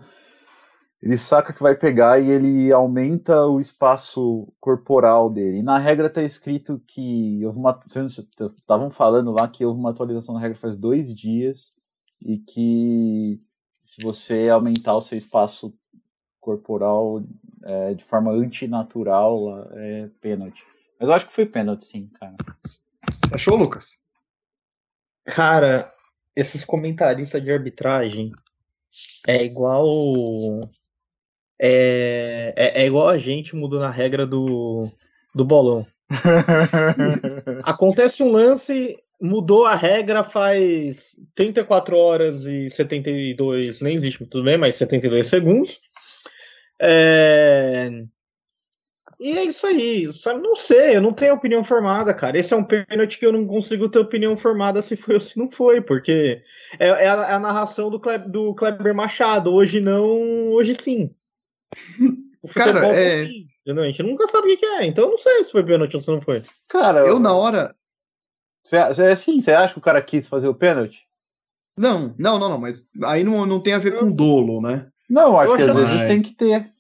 Ele 1.02 1.18
saca 1.18 1.54
que 1.54 1.62
vai 1.62 1.76
pegar 1.76 2.20
e 2.20 2.30
ele 2.30 2.72
aumenta 2.72 3.46
o 3.46 3.60
espaço 3.60 4.52
corporal 4.60 5.30
dele. 5.30 5.60
E 5.60 5.64
na 5.64 5.78
regra 5.78 6.10
tá 6.10 6.24
escrito 6.24 6.82
que 6.88 7.46
houve 7.46 7.60
uma. 7.60 7.80
Estavam 7.88 8.90
falando 8.90 9.32
lá 9.32 9.48
que 9.48 9.64
houve 9.64 9.80
uma 9.80 9.92
atualização 9.92 10.34
na 10.36 10.42
regra 10.42 10.58
faz 10.58 10.76
dois 10.76 11.14
dias 11.14 11.74
e 12.22 12.40
que 12.40 13.40
se 13.84 14.02
você 14.02 14.50
aumentar 14.50 14.96
o 14.96 15.02
seu 15.02 15.18
espaço 15.18 15.74
corporal 16.42 17.24
é, 17.64 17.94
de 17.94 18.04
forma 18.04 18.32
antinatural, 18.32 19.70
é 19.74 20.10
pênalti. 20.20 20.64
Mas 21.00 21.10
eu 21.10 21.16
acho 21.16 21.28
que 21.28 21.34
foi 21.34 21.46
pênalti, 21.46 21.86
sim, 21.86 22.08
cara. 22.20 22.36
Você 23.10 23.36
achou, 23.36 23.56
Lucas? 23.56 24.06
Cara, 25.26 25.94
esses 26.36 26.66
comentaristas 26.66 27.44
de 27.44 27.52
arbitragem 27.52 28.32
é 29.28 29.44
igual. 29.44 30.70
É, 31.60 32.54
é, 32.56 32.84
é 32.84 32.86
igual 32.86 33.10
a 33.10 33.18
gente 33.18 33.56
mudando 33.56 33.84
a 33.84 33.90
regra 33.90 34.26
do, 34.26 34.90
do 35.34 35.44
bolão. 35.44 35.86
Acontece 37.64 38.24
um 38.24 38.32
lance, 38.32 38.98
mudou 39.20 39.66
a 39.66 39.76
regra 39.76 40.24
faz 40.24 41.16
34 41.36 41.98
horas 41.98 42.46
e 42.46 42.70
72, 42.70 43.82
nem 43.82 43.96
existe 43.96 44.26
tudo 44.26 44.44
bem, 44.44 44.58
mas 44.58 44.76
72 44.76 45.28
segundos. 45.28 45.80
É, 46.80 47.90
e 49.20 49.36
é 49.36 49.44
isso 49.46 49.66
aí, 49.66 50.12
sabe? 50.14 50.42
Não 50.42 50.56
sei, 50.56 50.96
eu 50.96 51.02
não 51.02 51.12
tenho 51.12 51.34
opinião 51.34 51.64
formada, 51.64 52.14
cara. 52.14 52.38
Esse 52.38 52.54
é 52.54 52.58
um 52.58 52.64
pênalti 52.64 53.18
que 53.18 53.26
eu 53.26 53.32
não 53.32 53.48
consigo 53.48 53.90
ter 53.90 53.98
opinião 53.98 54.38
formada 54.38 54.80
se 54.82 54.96
foi 54.96 55.16
ou 55.16 55.22
se 55.22 55.40
não 55.40 55.50
foi, 55.50 55.82
porque 55.82 56.44
é, 56.80 56.88
é, 56.88 57.10
a, 57.10 57.14
é 57.24 57.34
a, 57.34 57.40
narração 57.40 57.90
do, 57.90 58.00
Kleber, 58.00 58.30
do 58.30 58.54
Kleber 58.54 58.94
Machado. 58.94 59.52
Hoje 59.52 59.82
não, 59.82 60.52
hoje 60.52 60.76
sim. 60.80 61.10
O 62.42 62.48
cara, 62.48 62.86
é... 62.88 63.26
Sim, 63.26 63.48
a 63.68 63.86
gente 63.86 64.04
nunca 64.04 64.28
sabe 64.28 64.54
o 64.54 64.58
que 64.58 64.66
é, 64.66 64.86
então 64.86 65.06
eu 65.06 65.12
não 65.12 65.18
sei 65.18 65.44
se 65.44 65.52
foi 65.52 65.66
pênalti 65.66 65.96
ou 65.96 66.00
se 66.00 66.08
não 66.08 66.22
foi. 66.22 66.44
Cara, 66.68 67.02
eu, 67.02 67.08
eu 67.08 67.20
na 67.20 67.34
hora. 67.34 67.76
Você, 68.64 68.78
é 68.78 69.12
assim, 69.12 69.42
você 69.42 69.52
acha 69.52 69.74
que 69.74 69.80
o 69.80 69.82
cara 69.82 70.02
quis 70.02 70.28
fazer 70.28 70.48
o 70.48 70.56
pênalti? 70.56 71.08
Não, 71.78 72.14
não, 72.18 72.40
não, 72.40 72.50
não, 72.50 72.58
mas 72.58 72.90
aí 73.04 73.24
não, 73.24 73.46
não 73.46 73.62
tem 73.62 73.74
a 73.74 73.80
ver 73.80 74.00
com 74.00 74.12
dolo, 74.12 74.62
né? 74.62 74.88
Não, 75.10 75.40
acho 75.40 75.54
eu 75.54 75.58
que 75.58 75.64
às 75.64 75.76
vezes 75.76 76.02
tem 76.04 76.22
que 76.22 76.34
ter. 76.34 76.72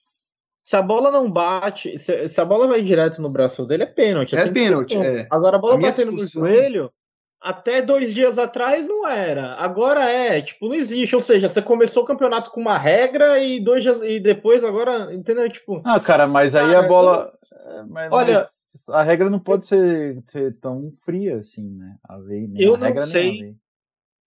Se 0.63 0.75
a 0.75 0.81
bola 0.81 1.11
não 1.11 1.31
bate, 1.31 1.97
se, 1.97 2.27
se, 2.27 2.41
a 2.41 2.45
bola 2.45 2.67
vai 2.67 2.81
direto 2.81 3.21
no 3.21 3.29
braço 3.29 3.65
dele, 3.65 3.83
é 3.83 3.85
pênalti. 3.85 4.35
É, 4.35 4.39
é 4.39 4.51
pênalti, 4.51 4.97
é. 4.97 5.27
Agora 5.29 5.55
a 5.55 5.59
bola 5.59 5.75
a 5.75 5.77
batendo 5.77 6.11
discussão... 6.11 6.41
no 6.41 6.49
joelho, 6.49 6.91
até 7.41 7.81
dois 7.81 8.13
dias 8.13 8.37
atrás 8.37 8.87
não 8.87 9.07
era. 9.07 9.53
Agora 9.55 10.09
é, 10.09 10.41
tipo, 10.41 10.67
não 10.67 10.75
existe. 10.75 11.15
Ou 11.15 11.21
seja, 11.21 11.47
você 11.47 11.61
começou 11.61 12.03
o 12.03 12.05
campeonato 12.05 12.51
com 12.51 12.59
uma 12.59 12.77
regra 12.77 13.39
e 13.39 13.59
dois 13.59 13.83
dias 13.83 14.01
e 14.01 14.19
depois 14.19 14.63
agora, 14.63 15.13
entendeu? 15.13 15.49
Tipo. 15.49 15.81
Ah, 15.85 15.99
cara, 15.99 16.27
mas 16.27 16.55
aí 16.55 16.73
cara, 16.73 16.79
a 16.79 16.87
bola. 16.87 17.33
Eu... 17.51 17.79
É, 17.79 17.83
mas, 17.83 18.11
olha, 18.11 18.33
mas 18.39 18.89
a 18.89 19.03
regra 19.03 19.29
não 19.29 19.39
pode 19.39 19.65
ser, 19.65 20.23
ser 20.27 20.55
tão 20.59 20.91
fria 21.05 21.37
assim, 21.37 21.69
né? 21.69 21.95
A 22.07 22.15
lei, 22.15 22.47
né? 22.47 22.55
Eu 22.57 22.75
a 22.75 22.77
não 22.77 23.01
sei. 23.01 23.55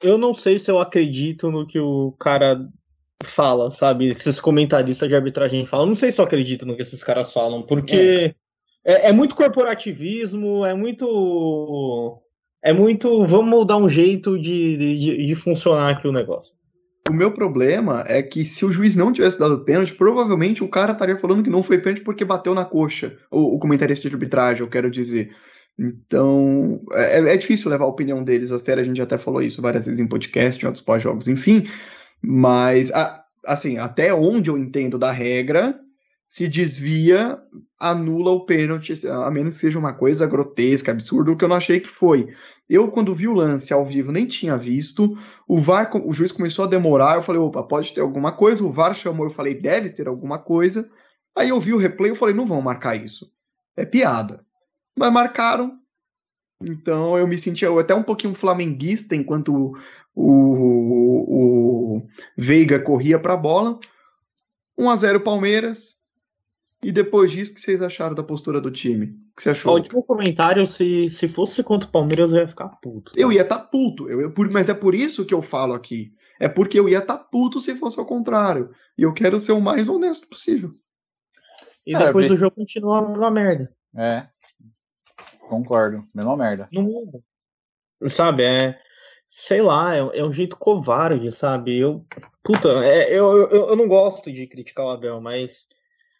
Eu 0.02 0.16
não 0.16 0.32
sei 0.32 0.58
se 0.58 0.70
eu 0.70 0.80
acredito 0.80 1.50
no 1.50 1.66
que 1.66 1.78
o 1.78 2.12
cara 2.12 2.66
fala, 3.22 3.70
sabe? 3.70 4.08
Esses 4.08 4.40
comentaristas 4.40 5.08
de 5.08 5.14
arbitragem 5.14 5.66
falam. 5.66 5.86
Não 5.86 5.94
sei 5.94 6.10
se 6.10 6.20
eu 6.20 6.24
acredito 6.24 6.66
no 6.66 6.74
que 6.74 6.82
esses 6.82 7.04
caras 7.04 7.32
falam, 7.32 7.62
porque 7.62 8.34
é, 8.84 9.06
é, 9.06 9.08
é 9.08 9.12
muito 9.12 9.34
corporativismo, 9.34 10.64
é 10.64 10.74
muito. 10.74 12.22
É 12.62 12.72
muito. 12.72 13.26
Vamos 13.26 13.66
dar 13.66 13.76
um 13.76 13.88
jeito 13.88 14.38
de, 14.38 14.96
de, 14.96 15.26
de 15.26 15.34
funcionar 15.34 15.90
aqui 15.90 16.06
o 16.06 16.12
negócio. 16.12 16.52
O 17.08 17.12
meu 17.12 17.32
problema 17.32 18.04
é 18.06 18.22
que 18.22 18.44
se 18.44 18.64
o 18.64 18.70
juiz 18.70 18.94
não 18.94 19.12
tivesse 19.12 19.38
dado 19.38 19.64
pênalti, 19.64 19.94
provavelmente 19.94 20.62
o 20.62 20.68
cara 20.68 20.92
estaria 20.92 21.16
falando 21.16 21.42
que 21.42 21.50
não 21.50 21.62
foi 21.62 21.78
pênalti 21.78 22.02
porque 22.02 22.24
bateu 22.24 22.54
na 22.54 22.64
coxa. 22.64 23.16
O, 23.30 23.56
o 23.56 23.58
comentarista 23.58 24.08
de 24.08 24.14
arbitragem, 24.14 24.62
eu 24.62 24.68
quero 24.68 24.90
dizer. 24.90 25.34
Então, 25.78 26.80
é, 26.92 27.18
é, 27.18 27.36
difícil 27.36 27.70
levar 27.70 27.86
a 27.86 27.88
opinião 27.88 28.22
deles 28.22 28.52
a 28.52 28.58
sério. 28.58 28.82
A 28.82 28.84
gente 28.84 29.00
até 29.00 29.16
falou 29.16 29.42
isso 29.42 29.62
várias 29.62 29.86
vezes 29.86 29.98
em 29.98 30.06
podcast, 30.06 30.62
em 30.62 30.66
outros 30.66 30.84
pós-jogos, 30.84 31.26
enfim. 31.26 31.66
Mas, 32.22 32.92
assim, 33.46 33.78
até 33.78 34.12
onde 34.12 34.50
eu 34.50 34.58
entendo 34.58 34.98
da 34.98 35.10
regra, 35.10 35.80
se 36.30 36.46
desvia, 36.46 37.42
anula 37.76 38.30
o 38.30 38.46
pênalti, 38.46 38.94
a 39.08 39.28
menos 39.32 39.54
que 39.54 39.60
seja 39.62 39.80
uma 39.80 39.92
coisa 39.92 40.28
grotesca, 40.28 40.92
absurda, 40.92 41.32
o 41.32 41.36
que 41.36 41.44
eu 41.44 41.48
não 41.48 41.56
achei 41.56 41.80
que 41.80 41.88
foi. 41.88 42.32
Eu, 42.68 42.88
quando 42.88 43.12
vi 43.12 43.26
o 43.26 43.34
lance 43.34 43.72
ao 43.72 43.84
vivo, 43.84 44.12
nem 44.12 44.28
tinha 44.28 44.56
visto. 44.56 45.18
O 45.48 45.58
VAR, 45.58 45.90
o 45.92 46.12
juiz 46.12 46.30
começou 46.30 46.64
a 46.64 46.68
demorar. 46.68 47.16
Eu 47.16 47.22
falei, 47.22 47.40
opa, 47.42 47.64
pode 47.64 47.92
ter 47.92 48.00
alguma 48.00 48.30
coisa. 48.30 48.64
O 48.64 48.70
VAR 48.70 48.94
chamou, 48.94 49.26
eu 49.26 49.30
falei, 49.30 49.54
deve 49.54 49.90
ter 49.90 50.06
alguma 50.06 50.38
coisa. 50.38 50.88
Aí 51.36 51.48
eu 51.48 51.58
vi 51.58 51.74
o 51.74 51.78
replay, 51.78 52.12
eu 52.12 52.16
falei, 52.16 52.32
não 52.32 52.46
vão 52.46 52.62
marcar 52.62 52.94
isso. 52.94 53.28
É 53.76 53.84
piada. 53.84 54.46
Mas 54.96 55.12
marcaram. 55.12 55.80
Então 56.62 57.18
eu 57.18 57.26
me 57.26 57.36
senti 57.36 57.66
até 57.66 57.92
um 57.92 58.04
pouquinho 58.04 58.34
flamenguista 58.34 59.16
enquanto 59.16 59.74
o, 60.14 61.96
o 61.96 62.06
Veiga 62.36 62.78
corria 62.78 63.18
para 63.18 63.32
a 63.32 63.36
bola. 63.36 63.80
1 64.78 64.90
a 64.90 64.94
0 64.94 65.20
Palmeiras. 65.22 65.99
E 66.82 66.90
depois 66.90 67.30
disso, 67.30 67.52
o 67.52 67.54
que 67.54 67.60
vocês 67.60 67.82
acharam 67.82 68.14
da 68.14 68.22
postura 68.22 68.60
do 68.60 68.70
time? 68.70 69.06
O 69.06 69.36
que 69.36 69.42
você 69.42 69.50
achou? 69.50 69.72
O 69.72 69.76
último 69.76 70.02
comentário, 70.04 70.66
se, 70.66 71.10
se 71.10 71.28
fosse 71.28 71.62
contra 71.62 71.88
o 71.88 71.92
Palmeiras, 71.92 72.32
eu 72.32 72.38
ia 72.38 72.48
ficar 72.48 72.68
puto. 72.68 73.12
Tá? 73.12 73.20
Eu 73.20 73.30
ia 73.30 73.42
estar 73.42 73.58
tá 73.58 73.64
puto, 73.64 74.08
eu, 74.08 74.20
eu, 74.20 74.34
mas 74.50 74.68
é 74.68 74.74
por 74.74 74.94
isso 74.94 75.26
que 75.26 75.34
eu 75.34 75.42
falo 75.42 75.74
aqui. 75.74 76.14
É 76.38 76.48
porque 76.48 76.80
eu 76.80 76.88
ia 76.88 76.98
estar 76.98 77.18
tá 77.18 77.24
puto 77.24 77.60
se 77.60 77.76
fosse 77.76 78.00
ao 78.00 78.06
contrário. 78.06 78.70
E 78.96 79.02
eu 79.02 79.12
quero 79.12 79.38
ser 79.38 79.52
o 79.52 79.60
mais 79.60 79.88
honesto 79.90 80.26
possível. 80.26 80.74
E 81.86 81.96
depois 81.96 82.28
do 82.28 82.36
jogo 82.36 82.56
continua 82.56 83.02
uma 83.02 83.30
merda. 83.30 83.70
É. 83.94 84.26
Concordo. 85.48 86.06
Mesma 86.14 86.36
merda. 86.36 86.68
Não 86.72 86.82
muda. 86.82 87.20
Sabe, 88.08 88.42
é 88.44 88.78
sei 89.30 89.62
lá, 89.62 89.94
é, 89.94 90.00
é, 90.00 90.24
um 90.24 90.32
jeito 90.32 90.56
covarde, 90.56 91.30
sabe? 91.30 91.78
Eu, 91.78 92.04
puta, 92.42 92.68
é, 92.84 93.16
eu, 93.16 93.48
eu, 93.48 93.68
eu 93.68 93.76
não 93.76 93.86
gosto 93.86 94.30
de 94.32 94.44
criticar 94.46 94.84
o 94.84 94.90
Abel, 94.90 95.20
mas 95.20 95.68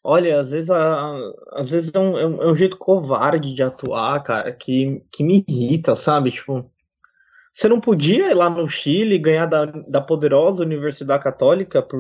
olha, 0.02 0.40
às 0.40 0.50
vezes, 0.50 0.70
a, 0.70 1.16
às 1.52 1.70
vezes 1.70 1.92
é 1.94 1.98
um, 1.98 2.18
é 2.18 2.26
um, 2.26 2.42
é 2.42 2.50
um 2.50 2.54
jeito 2.54 2.76
covarde 2.76 3.54
de 3.54 3.62
atuar, 3.62 4.22
cara, 4.22 4.52
que, 4.52 5.02
que 5.12 5.22
me 5.24 5.44
irrita, 5.48 5.94
sabe? 5.94 6.30
Tipo, 6.30 6.70
você 7.52 7.68
não 7.68 7.80
podia 7.80 8.30
ir 8.30 8.34
lá 8.34 8.48
no 8.48 8.68
Chile 8.68 9.18
ganhar 9.18 9.46
da, 9.46 9.66
da 9.66 10.00
poderosa 10.00 10.62
Universidade 10.62 11.22
Católica 11.22 11.82
por, 11.82 11.98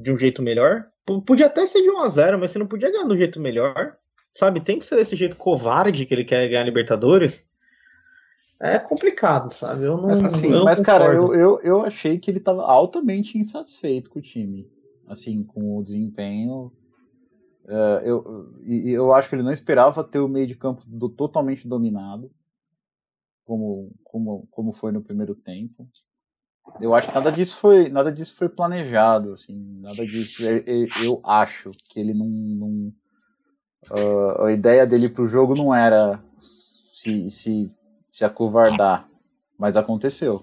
de 0.00 0.12
um 0.12 0.16
jeito 0.16 0.42
melhor? 0.42 0.86
P 1.04 1.20
podia 1.26 1.46
até 1.46 1.66
ser 1.66 1.82
de 1.82 1.90
1 1.90 1.98
a 1.98 2.08
0 2.08 2.38
mas 2.38 2.50
você 2.50 2.58
não 2.58 2.66
podia 2.66 2.90
ganhar 2.90 3.06
de 3.06 3.12
um 3.12 3.16
jeito 3.16 3.40
melhor, 3.40 3.96
sabe? 4.30 4.60
Tem 4.60 4.78
que 4.78 4.84
ser 4.84 4.96
desse 4.96 5.16
jeito 5.16 5.36
covarde 5.36 6.06
que 6.06 6.14
ele 6.14 6.24
quer 6.24 6.48
ganhar 6.48 6.64
Libertadores 6.64 7.50
é 8.62 8.78
complicado, 8.78 9.48
sabe? 9.48 9.82
Eu 9.82 9.96
não, 9.96 10.06
mas, 10.06 10.22
assim, 10.22 10.52
eu 10.52 10.62
mas 10.62 10.78
cara, 10.78 11.12
eu, 11.12 11.34
eu, 11.34 11.60
eu 11.62 11.82
achei 11.82 12.16
que 12.16 12.30
ele 12.30 12.38
estava 12.38 12.62
altamente 12.62 13.36
insatisfeito 13.36 14.08
com 14.08 14.20
o 14.20 14.22
time, 14.22 14.70
assim, 15.08 15.42
com 15.42 15.76
o 15.76 15.82
desempenho. 15.82 16.70
Uh, 17.64 18.00
eu, 18.04 18.54
eu 18.66 19.14
acho 19.14 19.28
que 19.28 19.34
ele 19.34 19.42
não 19.42 19.52
esperava 19.52 20.02
ter 20.02 20.18
o 20.18 20.28
meio 20.28 20.46
de 20.46 20.56
campo 20.56 20.82
do, 20.86 21.08
totalmente 21.08 21.66
dominado, 21.66 22.30
como, 23.44 23.92
como, 24.02 24.46
como 24.50 24.72
foi 24.72 24.90
no 24.92 25.02
primeiro 25.02 25.34
tempo. 25.34 25.88
Eu 26.80 26.94
acho 26.94 27.08
que 27.08 27.14
nada 27.14 27.30
disso 27.30 27.56
foi, 27.56 27.88
nada 27.88 28.12
disso 28.12 28.34
foi 28.34 28.48
planejado, 28.48 29.32
assim, 29.32 29.80
nada 29.80 30.06
disso. 30.06 30.44
Eu, 30.44 30.88
eu 31.04 31.22
acho 31.24 31.72
que 31.88 31.98
ele 31.98 32.14
não, 32.14 32.26
não 32.26 32.92
uh, 33.90 34.44
a 34.44 34.52
ideia 34.52 34.86
dele 34.86 35.08
para 35.08 35.22
o 35.22 35.28
jogo 35.28 35.54
não 35.54 35.74
era 35.74 36.22
se, 36.38 37.28
se 37.30 37.70
se 38.12 38.24
acovardar. 38.24 39.08
Mas 39.58 39.76
aconteceu. 39.76 40.42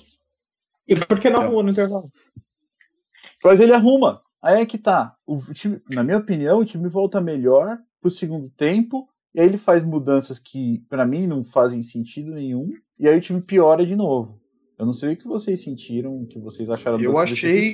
E 0.88 0.96
por 0.96 1.20
que 1.20 1.30
não 1.30 1.42
arrumou 1.42 1.64
no 1.64 1.70
intervalo? 1.70 2.12
Mas 3.44 3.60
ele 3.60 3.74
arruma. 3.74 4.22
Aí 4.42 4.62
é 4.62 4.66
que 4.66 4.78
tá. 4.78 5.16
O 5.26 5.38
time, 5.54 5.82
na 5.94 6.04
minha 6.04 6.18
opinião, 6.18 6.60
o 6.60 6.66
time 6.66 6.88
volta 6.88 7.20
melhor 7.20 7.78
pro 8.02 8.10
segundo 8.10 8.50
tempo. 8.50 9.08
E 9.34 9.40
aí 9.40 9.48
ele 9.48 9.58
faz 9.58 9.84
mudanças 9.84 10.40
que, 10.40 10.84
para 10.90 11.06
mim, 11.06 11.28
não 11.28 11.44
fazem 11.44 11.82
sentido 11.84 12.32
nenhum. 12.32 12.70
E 12.98 13.08
aí 13.08 13.18
o 13.18 13.22
time 13.22 13.42
piora 13.42 13.86
de 13.86 13.96
novo. 13.96 14.40
Eu 14.78 14.86
não 14.86 14.94
sei 14.94 15.14
o 15.14 15.18
que 15.18 15.28
vocês 15.28 15.62
sentiram, 15.62 16.22
o 16.22 16.26
que 16.26 16.40
vocês 16.40 16.70
acharam 16.70 17.00
eu 17.02 17.12
das 17.12 17.32
achei, 17.32 17.74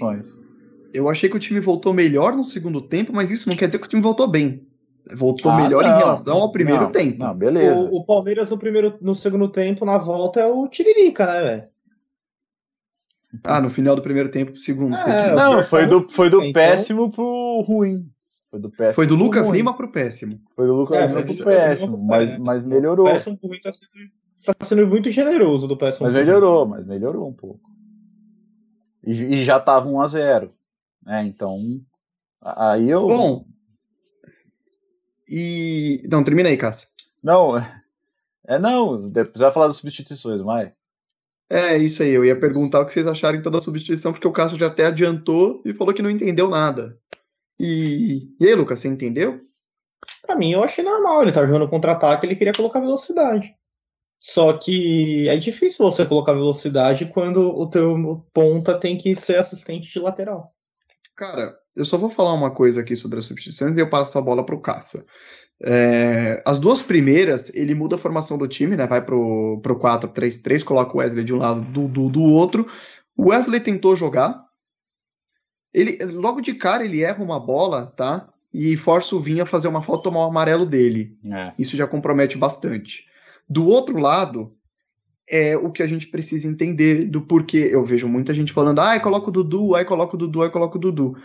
Eu 0.91 1.07
achei 1.07 1.29
que 1.29 1.37
o 1.37 1.39
time 1.39 1.59
voltou 1.59 1.93
melhor 1.93 2.35
no 2.35 2.43
segundo 2.43 2.81
tempo, 2.81 3.13
mas 3.13 3.29
isso 3.29 3.47
não 3.47 3.55
quer 3.55 3.67
dizer 3.67 3.77
que 3.77 3.85
o 3.85 3.89
time 3.89 4.01
voltou 4.01 4.27
bem. 4.27 4.67
Voltou 5.13 5.51
ah, 5.51 5.61
melhor 5.61 5.83
não, 5.83 5.91
em 5.91 5.97
relação 5.97 6.37
ao 6.37 6.51
primeiro 6.51 6.85
não, 6.85 6.91
tempo. 6.91 7.19
Não, 7.19 7.35
beleza. 7.35 7.79
O, 7.79 7.97
o, 7.97 8.05
Palmeiras 8.05 8.49
no, 8.49 8.57
primeiro, 8.57 8.97
no 8.99 9.13
segundo 9.13 9.47
tempo, 9.47 9.85
na 9.85 9.99
volta, 9.99 10.39
é 10.39 10.47
o 10.47 10.67
Tiririca, 10.67 11.27
né, 11.27 11.41
velho? 11.43 11.63
Ah, 13.43 13.61
no 13.61 13.69
final 13.69 13.95
do 13.95 14.01
primeiro 14.01 14.29
tempo, 14.29 14.51
pro 14.51 14.59
segundo. 14.59 14.95
É, 14.95 15.35
não, 15.35 15.63
foi 15.63 15.85
do, 15.85 16.07
foi 16.09 16.29
do 16.29 16.41
então... 16.41 16.53
péssimo 16.53 17.11
pro 17.11 17.63
ruim. 17.67 18.09
Foi 18.49 18.59
do, 18.59 18.69
péssimo 18.69 18.93
foi 18.93 19.07
do 19.07 19.15
Lucas 19.15 19.47
ruim. 19.47 19.57
Lima 19.57 19.75
pro 19.75 19.91
péssimo. 19.91 20.39
Foi 20.55 20.65
do 20.65 20.73
Lucas 20.73 20.97
é, 20.97 21.07
Lima 21.07 21.21
pro 21.21 21.45
péssimo, 21.45 21.97
mas, 21.97 22.37
mas 22.37 22.63
melhorou. 22.63 23.07
O 23.07 23.11
péssimo 23.11 23.37
pro 23.37 23.49
ruim 23.49 23.59
tá 23.59 23.71
sempre, 23.73 24.11
está 24.39 24.53
sendo 24.65 24.87
muito 24.87 25.09
generoso 25.09 25.67
do 25.67 25.77
PS1. 25.77 26.01
Mas 26.01 26.13
melhorou, 26.13 26.65
mas 26.65 26.85
melhorou 26.85 27.27
um 27.27 27.33
pouco. 27.33 27.61
E, 29.03 29.11
e 29.11 29.43
já 29.43 29.59
tava 29.59 29.87
1 29.87 30.01
a 30.01 30.07
0 30.07 30.53
né? 31.05 31.25
Então, 31.25 31.81
aí 32.41 32.89
eu. 32.89 33.07
Bom. 33.07 33.45
E. 35.27 36.01
Então, 36.03 36.23
termina 36.23 36.49
aí, 36.49 36.57
Cássio. 36.57 36.89
Não, 37.23 37.57
é 38.47 38.59
não, 38.59 39.09
depois 39.09 39.39
vai 39.39 39.51
falar 39.51 39.67
das 39.67 39.77
substituições, 39.77 40.41
vai. 40.41 40.73
É, 41.49 41.77
isso 41.77 42.01
aí, 42.01 42.09
eu 42.09 42.25
ia 42.25 42.39
perguntar 42.39 42.81
o 42.81 42.85
que 42.85 42.93
vocês 42.93 43.05
acharam 43.05 43.37
então 43.37 43.51
da 43.51 43.61
substituição, 43.61 44.11
porque 44.11 44.27
o 44.27 44.31
Cássio 44.31 44.57
já 44.57 44.67
até 44.67 44.85
adiantou 44.85 45.61
e 45.63 45.73
falou 45.73 45.93
que 45.93 46.01
não 46.01 46.09
entendeu 46.09 46.49
nada. 46.49 46.99
E, 47.59 48.33
e 48.39 48.47
aí, 48.47 48.55
Lucas, 48.55 48.79
você 48.79 48.87
entendeu? 48.87 49.41
Pra 50.21 50.35
mim, 50.35 50.51
eu 50.51 50.63
achei 50.63 50.83
normal. 50.83 51.21
Ele 51.21 51.31
tá 51.31 51.45
jogando 51.45 51.69
contra-ataque, 51.69 52.25
ele 52.25 52.35
queria 52.35 52.53
colocar 52.53 52.79
velocidade. 52.79 53.55
Só 54.19 54.57
que 54.57 55.29
é 55.29 55.37
difícil 55.37 55.85
você 55.85 56.05
colocar 56.05 56.33
velocidade 56.33 57.05
quando 57.05 57.41
o 57.41 57.69
teu 57.69 58.25
ponta 58.33 58.79
tem 58.79 58.97
que 58.97 59.15
ser 59.15 59.37
assistente 59.37 59.91
de 59.91 59.99
lateral. 59.99 60.51
Cara, 61.15 61.55
eu 61.75 61.85
só 61.85 61.97
vou 61.97 62.09
falar 62.09 62.33
uma 62.33 62.51
coisa 62.51 62.81
aqui 62.81 62.95
sobre 62.95 63.19
as 63.19 63.25
substituições 63.25 63.77
e 63.77 63.79
eu 63.79 63.89
passo 63.89 64.17
a 64.17 64.21
bola 64.21 64.45
pro 64.45 64.59
Caça. 64.59 65.05
É, 65.61 66.41
as 66.45 66.59
duas 66.59 66.81
primeiras, 66.81 67.53
ele 67.55 67.73
muda 67.73 67.95
a 67.95 67.99
formação 67.99 68.37
do 68.37 68.47
time, 68.47 68.75
né? 68.75 68.85
Vai 68.85 69.03
pro, 69.03 69.59
pro 69.61 69.79
4-3-3, 69.79 70.63
coloca 70.63 70.95
o 70.95 70.99
Wesley 70.99 71.23
de 71.23 71.33
um 71.33 71.37
lado, 71.37 71.61
do, 71.61 71.87
do, 71.87 72.09
do 72.09 72.23
outro. 72.23 72.67
O 73.15 73.29
Wesley 73.29 73.59
tentou 73.59 73.95
jogar. 73.95 74.43
Ele, 75.73 76.03
logo 76.05 76.41
de 76.41 76.53
cara, 76.53 76.85
ele 76.85 77.01
erra 77.01 77.23
uma 77.23 77.39
bola, 77.39 77.87
tá? 77.95 78.29
E 78.53 78.77
força 78.77 79.15
o 79.15 79.19
Vinha 79.19 79.43
a 79.43 79.45
fazer 79.45 79.67
uma 79.67 79.81
falta 79.81 80.03
tomar 80.03 80.19
o 80.21 80.29
amarelo 80.29 80.65
dele. 80.65 81.17
É. 81.25 81.53
Isso 81.59 81.75
já 81.75 81.85
compromete 81.85 82.37
bastante. 82.37 83.05
Do 83.47 83.67
outro 83.67 83.97
lado, 83.97 84.54
é 85.27 85.57
o 85.57 85.71
que 85.71 85.81
a 85.81 85.87
gente 85.87 86.07
precisa 86.07 86.47
entender 86.47 87.05
do 87.05 87.21
porquê. 87.21 87.69
Eu 87.71 87.83
vejo 87.83 88.07
muita 88.07 88.33
gente 88.33 88.53
falando, 88.53 88.79
ai, 88.79 89.01
coloca 89.01 89.29
o 89.29 89.31
Dudu, 89.31 89.75
ai, 89.75 89.85
coloca 89.85 90.15
o 90.15 90.19
Dudu, 90.19 90.43
ai, 90.43 90.49
coloca 90.49 90.77
o 90.77 90.79
Dudu. 90.79 91.15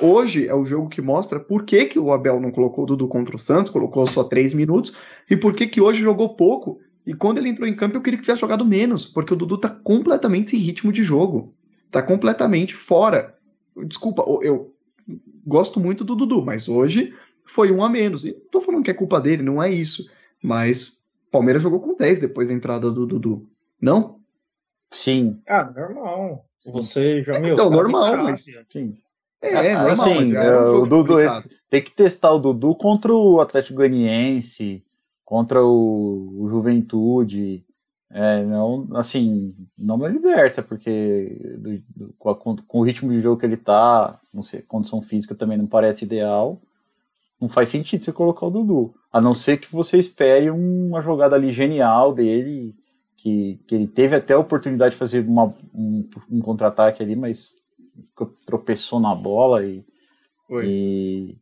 Hoje 0.00 0.46
é 0.46 0.54
o 0.54 0.64
jogo 0.64 0.88
que 0.88 1.00
mostra 1.00 1.40
por 1.40 1.64
que, 1.64 1.86
que 1.86 1.98
o 1.98 2.12
Abel 2.12 2.40
não 2.40 2.50
colocou 2.50 2.84
o 2.84 2.86
Dudu 2.86 3.08
contra 3.08 3.36
o 3.36 3.38
Santos, 3.38 3.72
colocou 3.72 4.06
só 4.06 4.24
três 4.24 4.52
minutos, 4.52 4.96
e 5.30 5.36
por 5.36 5.54
que, 5.54 5.66
que 5.66 5.80
hoje 5.80 6.02
jogou 6.02 6.36
pouco. 6.36 6.80
E 7.06 7.14
quando 7.14 7.38
ele 7.38 7.48
entrou 7.48 7.68
em 7.68 7.74
campo, 7.74 7.96
eu 7.96 8.02
queria 8.02 8.18
que 8.18 8.24
tivesse 8.24 8.40
jogado 8.40 8.64
menos, 8.64 9.04
porque 9.04 9.32
o 9.32 9.36
Dudu 9.36 9.56
tá 9.56 9.70
completamente 9.70 10.50
sem 10.50 10.60
ritmo 10.60 10.92
de 10.92 11.02
jogo. 11.02 11.54
Tá 11.90 12.02
completamente 12.02 12.74
fora. 12.74 13.34
Desculpa, 13.86 14.24
eu 14.42 14.74
gosto 15.46 15.78
muito 15.78 16.04
do 16.04 16.16
Dudu, 16.16 16.44
mas 16.44 16.68
hoje 16.68 17.14
foi 17.44 17.70
um 17.70 17.82
a 17.82 17.88
menos. 17.88 18.24
E 18.24 18.32
não 18.32 18.40
tô 18.50 18.60
falando 18.60 18.82
que 18.82 18.90
é 18.90 18.94
culpa 18.94 19.20
dele, 19.20 19.42
não 19.42 19.62
é 19.62 19.70
isso. 19.70 20.10
Mas 20.42 20.95
Palmeiras 21.30 21.62
jogou 21.62 21.80
com 21.80 21.96
10 21.96 22.18
depois 22.18 22.48
da 22.48 22.54
entrada 22.54 22.90
do 22.90 23.06
Dudu. 23.06 23.48
Não? 23.80 24.20
Sim. 24.90 25.40
Ah, 25.48 25.64
normal. 25.64 26.44
Você 26.66 27.22
já 27.22 27.34
é, 27.34 27.52
Então, 27.52 27.70
normal, 27.70 28.16
mas. 28.18 28.46
Sim. 28.68 28.96
É, 29.40 29.66
é 29.66 29.74
normal, 29.74 29.90
assim, 29.92 30.34
é 30.34 30.60
um 30.60 30.82
o 30.82 30.86
Dudu 30.86 31.14
tem 31.68 31.82
que 31.82 31.90
testar 31.90 32.32
o 32.32 32.38
Dudu 32.38 32.74
contra 32.74 33.12
o 33.12 33.40
Atlético 33.40 33.76
Goianiense, 33.76 34.84
contra 35.24 35.62
o, 35.62 36.42
o 36.42 36.48
Juventude. 36.48 37.64
É, 38.10 38.44
não, 38.44 38.86
assim, 38.94 39.54
não 39.76 39.98
me 39.98 40.08
liberta, 40.08 40.62
porque 40.62 41.38
do, 41.58 41.78
do, 42.06 42.14
com, 42.18 42.30
a, 42.30 42.36
com, 42.36 42.78
o 42.78 42.82
ritmo 42.82 43.10
de 43.10 43.20
jogo 43.20 43.38
que 43.38 43.44
ele 43.44 43.56
tá, 43.56 44.18
não 44.32 44.42
sei, 44.42 44.62
condição 44.62 45.02
física 45.02 45.34
também 45.34 45.58
não 45.58 45.66
parece 45.66 46.04
ideal. 46.04 46.60
Não 47.40 47.48
faz 47.48 47.68
sentido 47.68 48.02
você 48.02 48.12
colocar 48.12 48.46
o 48.46 48.50
Dudu. 48.50 48.94
A 49.12 49.20
não 49.20 49.34
ser 49.34 49.58
que 49.58 49.70
você 49.70 49.98
espere 49.98 50.50
uma 50.50 51.02
jogada 51.02 51.36
ali 51.36 51.52
genial 51.52 52.14
dele, 52.14 52.74
que, 53.16 53.60
que 53.66 53.74
ele 53.74 53.86
teve 53.86 54.16
até 54.16 54.34
a 54.34 54.38
oportunidade 54.38 54.92
de 54.92 54.98
fazer 54.98 55.26
uma, 55.26 55.54
um, 55.74 56.08
um 56.30 56.40
contra-ataque 56.40 57.02
ali, 57.02 57.14
mas 57.14 57.54
tropeçou 58.46 59.00
na 59.00 59.14
bola 59.14 59.64
e, 59.64 59.84
e, 60.62 61.36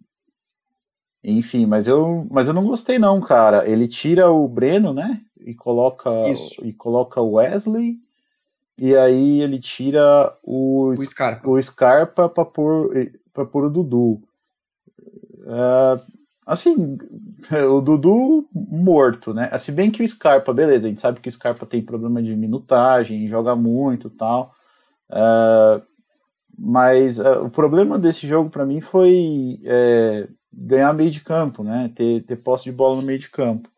enfim, 1.23 1.67
mas 1.67 1.87
eu, 1.87 2.27
mas 2.31 2.49
eu 2.49 2.55
não 2.55 2.67
gostei 2.67 2.99
não, 2.99 3.21
cara. 3.21 3.69
Ele 3.69 3.87
tira 3.87 4.31
o 4.31 4.49
Breno, 4.49 4.93
né? 4.93 5.21
E 5.41 5.55
coloca 5.55 6.11
Isso. 6.29 6.65
e 6.65 6.73
coloca 6.73 7.21
o 7.21 7.33
Wesley 7.33 7.99
e 8.77 8.97
aí 8.97 9.41
ele 9.41 9.59
tira 9.59 10.37
o, 10.43 10.89
o 10.89 10.97
Scarpa, 10.97 11.49
o 11.49 11.63
Scarpa 11.63 12.29
para 12.29 12.45
pôr 12.45 13.13
para 13.33 13.45
pôr 13.45 13.65
o 13.65 13.71
Dudu. 13.71 14.23
Uh, 15.45 16.01
assim, 16.47 16.99
o 17.71 17.81
Dudu 17.81 18.49
morto, 18.53 19.33
né? 19.33 19.57
Se 19.59 19.71
bem 19.71 19.91
que 19.91 20.03
o 20.03 20.09
Scarpa, 20.09 20.53
beleza, 20.53 20.87
a 20.87 20.91
gente 20.91 21.01
sabe 21.01 21.21
que 21.21 21.29
o 21.29 21.33
Scarpa 21.33 21.67
tem 21.67 21.83
problema 21.83 22.23
de 22.23 22.35
minutagem, 22.35 23.29
joga 23.29 23.55
muito 23.55 24.11
tal. 24.11 24.55
Uh, 25.11 25.83
mas 26.59 27.19
uh, 27.19 27.45
o 27.45 27.51
problema 27.51 27.99
desse 27.99 28.27
jogo 28.27 28.49
para 28.49 28.65
mim 28.65 28.81
foi 28.81 29.61
é, 29.65 30.29
ganhar 30.53 30.93
meio 30.93 31.11
de 31.11 31.21
campo, 31.21 31.63
né? 31.63 31.91
Ter, 31.95 32.23
ter 32.23 32.37
posse 32.37 32.65
de 32.65 32.73
bola 32.73 32.97
no 32.97 33.03
meio 33.03 33.19
de 33.19 33.29
campo. 33.29 33.69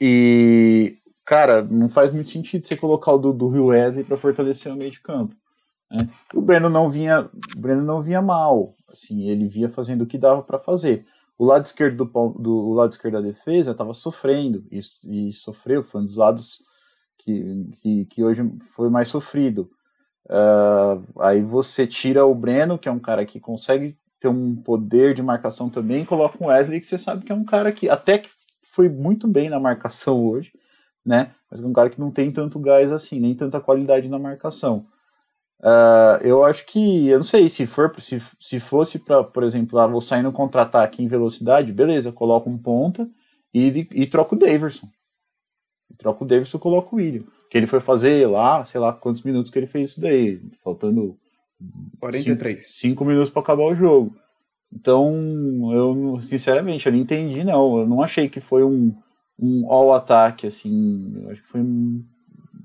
E, 0.00 0.98
cara, 1.24 1.62
não 1.62 1.88
faz 1.88 2.12
muito 2.12 2.30
sentido 2.30 2.66
você 2.66 2.76
colocar 2.76 3.12
o 3.12 3.18
Dudu 3.18 3.56
e 3.56 3.58
o 3.58 3.66
Wesley 3.66 4.04
para 4.04 4.16
fortalecer 4.16 4.72
o 4.72 4.76
meio 4.76 4.90
de 4.90 5.00
campo. 5.00 5.34
Né? 5.90 6.08
O 6.34 6.40
Breno 6.40 6.70
não 6.70 6.88
vinha, 6.88 7.28
o 7.56 7.60
Breno 7.60 7.82
não 7.82 8.02
vinha 8.02 8.22
mal, 8.22 8.74
assim, 8.92 9.28
ele 9.28 9.48
via 9.48 9.68
fazendo 9.68 10.02
o 10.02 10.06
que 10.06 10.18
dava 10.18 10.42
para 10.42 10.58
fazer. 10.58 11.06
O 11.38 11.44
lado 11.44 11.64
esquerdo 11.64 12.04
do, 12.04 12.28
do 12.38 12.72
lado 12.72 12.90
esquerdo 12.90 13.14
da 13.14 13.20
defesa 13.20 13.70
estava 13.70 13.94
sofrendo 13.94 14.64
e, 14.70 14.80
e, 15.04 15.32
sofreu, 15.32 15.82
foi 15.82 16.02
um 16.02 16.04
dos 16.04 16.16
lados 16.16 16.62
que, 17.18 17.66
que, 17.80 18.04
que 18.06 18.24
hoje 18.24 18.42
foi 18.74 18.90
mais 18.90 19.08
sofrido. 19.08 19.70
Uh, 20.26 21.02
aí 21.18 21.40
você 21.42 21.86
tira 21.86 22.26
o 22.26 22.34
Breno, 22.34 22.78
que 22.78 22.88
é 22.88 22.92
um 22.92 22.98
cara 22.98 23.24
que 23.24 23.40
consegue 23.40 23.96
ter 24.20 24.28
um 24.28 24.54
poder 24.54 25.14
de 25.14 25.22
marcação 25.22 25.70
também, 25.70 26.04
coloca 26.04 26.36
o 26.38 26.48
Wesley, 26.48 26.78
que 26.78 26.86
você 26.86 26.98
sabe 26.98 27.24
que 27.24 27.32
é 27.32 27.34
um 27.34 27.44
cara 27.44 27.72
que 27.72 27.88
até 27.88 28.18
que 28.18 28.28
foi 28.62 28.88
muito 28.88 29.26
bem 29.26 29.48
na 29.48 29.58
marcação 29.58 30.22
hoje, 30.24 30.52
né? 31.04 31.34
Mas 31.50 31.60
é 31.60 31.66
um 31.66 31.72
cara 31.72 31.88
que 31.90 31.98
não 31.98 32.10
tem 32.10 32.30
tanto 32.30 32.58
gás 32.58 32.92
assim, 32.92 33.18
nem 33.18 33.34
tanta 33.34 33.58
qualidade 33.60 34.08
na 34.08 34.18
marcação. 34.18 34.86
Uh, 35.60 36.16
eu 36.22 36.42
acho 36.42 36.64
que, 36.64 37.08
eu 37.08 37.18
não 37.18 37.22
sei, 37.22 37.48
se 37.48 37.66
for 37.66 37.94
se, 38.00 38.20
se 38.40 38.58
fosse 38.58 38.98
para, 38.98 39.22
por 39.22 39.42
exemplo, 39.42 39.78
ah, 39.78 39.86
vou 39.86 40.00
sair 40.00 40.22
no 40.22 40.32
contra-ataque 40.32 41.02
em 41.02 41.08
velocidade, 41.08 41.72
beleza, 41.72 42.10
coloco 42.10 42.48
um 42.48 42.56
ponta 42.56 43.08
e, 43.52 43.86
e 43.92 44.06
troco 44.06 44.34
o 44.34 44.38
Daverson. 44.38 44.88
E 45.90 45.94
troco 45.94 46.24
o 46.24 46.26
Daverson 46.26 46.56
e 46.56 46.60
coloco 46.60 46.96
o 46.96 46.98
William. 46.98 47.24
Que 47.50 47.58
ele 47.58 47.66
foi 47.66 47.80
fazer 47.80 48.26
lá, 48.26 48.64
sei 48.64 48.80
lá 48.80 48.92
quantos 48.92 49.22
minutos 49.22 49.50
que 49.50 49.58
ele 49.58 49.66
fez 49.66 49.90
isso 49.90 50.00
daí, 50.00 50.40
faltando 50.64 51.18
43. 51.98 52.66
5 52.70 53.04
minutos 53.04 53.30
para 53.30 53.42
acabar 53.42 53.64
o 53.64 53.74
jogo. 53.74 54.16
Então, 54.72 55.70
eu 55.72 56.22
sinceramente, 56.22 56.86
eu 56.86 56.92
não 56.92 57.00
entendi, 57.00 57.44
não. 57.44 57.80
Eu 57.80 57.86
não 57.86 58.02
achei 58.02 58.28
que 58.28 58.40
foi 58.40 58.62
um, 58.62 58.94
um 59.38 59.70
all-ataque, 59.70 60.46
assim. 60.46 61.12
Eu 61.22 61.30
acho 61.30 61.42
que 61.42 61.48
foi 61.48 61.60
um 61.60 62.04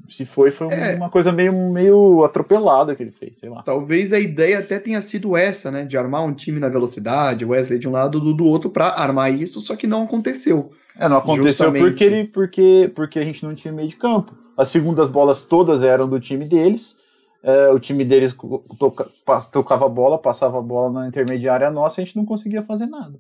se 0.10 0.26
foi, 0.26 0.52
foi 0.52 0.68
é, 0.68 0.96
uma 0.96 1.10
coisa 1.10 1.32
meio, 1.32 1.54
meio 1.72 2.24
atropelada 2.24 2.96
que 2.96 3.04
ele 3.04 3.12
fez, 3.12 3.38
sei 3.38 3.50
lá. 3.50 3.64
Talvez 3.64 4.14
a 4.14 4.20
ideia 4.20 4.60
até 4.60 4.80
tenha 4.80 5.02
sido 5.02 5.36
essa, 5.36 5.72
né? 5.72 5.86
De 5.86 5.98
armar 5.98 6.24
um 6.24 6.34
time 6.34 6.60
na 6.60 6.70
velocidade, 6.70 7.46
Wesley 7.46 7.80
de 7.80 7.88
um 7.88 7.92
lado, 7.92 8.20
do, 8.20 8.34
do 8.34 8.46
outro, 8.46 8.70
para 8.70 8.88
armar 8.88 9.34
isso, 9.34 9.60
só 9.62 9.76
que 9.76 9.88
não 9.88 10.04
acontecou. 10.04 10.72
É, 10.98 11.10
não 11.10 11.18
aconteceu 11.18 11.72
porque, 11.74 12.04
ele, 12.04 12.24
porque, 12.26 12.92
porque 12.96 13.20
a 13.20 13.24
gente 13.24 13.44
não 13.44 13.54
tinha 13.54 13.74
meio 13.74 13.90
de 13.90 13.96
campo. 13.96 14.34
As 14.58 14.70
segundas 14.70 15.10
bolas 15.10 15.42
todas 15.42 15.84
eram 15.84 16.08
do 16.08 16.20
time 16.20 16.46
deles. 16.46 16.98
É, 17.44 17.70
o 17.70 17.80
time 17.80 18.04
deles 18.04 18.36
toca, 18.80 19.08
tocava 19.52 19.86
a 19.86 19.90
bola, 19.90 20.18
passava 20.18 20.58
a 20.58 20.62
bola 20.62 20.92
na 20.92 21.08
intermediária 21.08 21.70
nossa, 21.70 22.02
a 22.02 22.04
gente 22.04 22.16
não 22.16 22.26
conseguia 22.26 22.64
fazer 22.64 22.88
nada. 22.88 23.20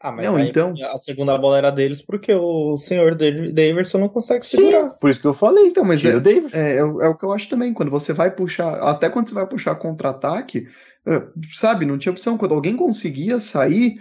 Ah, 0.00 0.12
mas 0.12 0.24
não, 0.26 0.38
então... 0.38 0.74
a 0.92 0.98
segunda 0.98 1.36
bola 1.36 1.58
era 1.58 1.70
deles 1.70 2.00
porque 2.00 2.32
o 2.32 2.76
senhor 2.76 3.16
Davidson 3.16 3.98
não 3.98 4.08
consegue 4.08 4.46
segurar. 4.46 4.90
Sim, 4.90 4.96
por 5.00 5.10
isso 5.10 5.20
que 5.20 5.26
eu 5.26 5.34
falei. 5.34 5.66
Então, 5.66 5.84
mas 5.84 6.04
é, 6.04 6.10
é, 6.10 6.52
é, 6.52 6.78
é, 6.78 6.82
o 6.84 7.16
que 7.16 7.24
eu 7.24 7.32
acho 7.32 7.48
também. 7.48 7.74
Quando 7.74 7.90
você 7.90 8.12
vai 8.12 8.30
puxar, 8.30 8.74
até 8.74 9.10
quando 9.10 9.28
você 9.28 9.34
vai 9.34 9.46
puxar 9.46 9.74
contra-ataque, 9.74 10.68
é, 11.04 11.22
sabe, 11.52 11.84
não 11.84 11.98
tinha 11.98 12.12
opção. 12.12 12.38
Quando 12.38 12.54
alguém 12.54 12.76
conseguia 12.76 13.40
sair, 13.40 14.00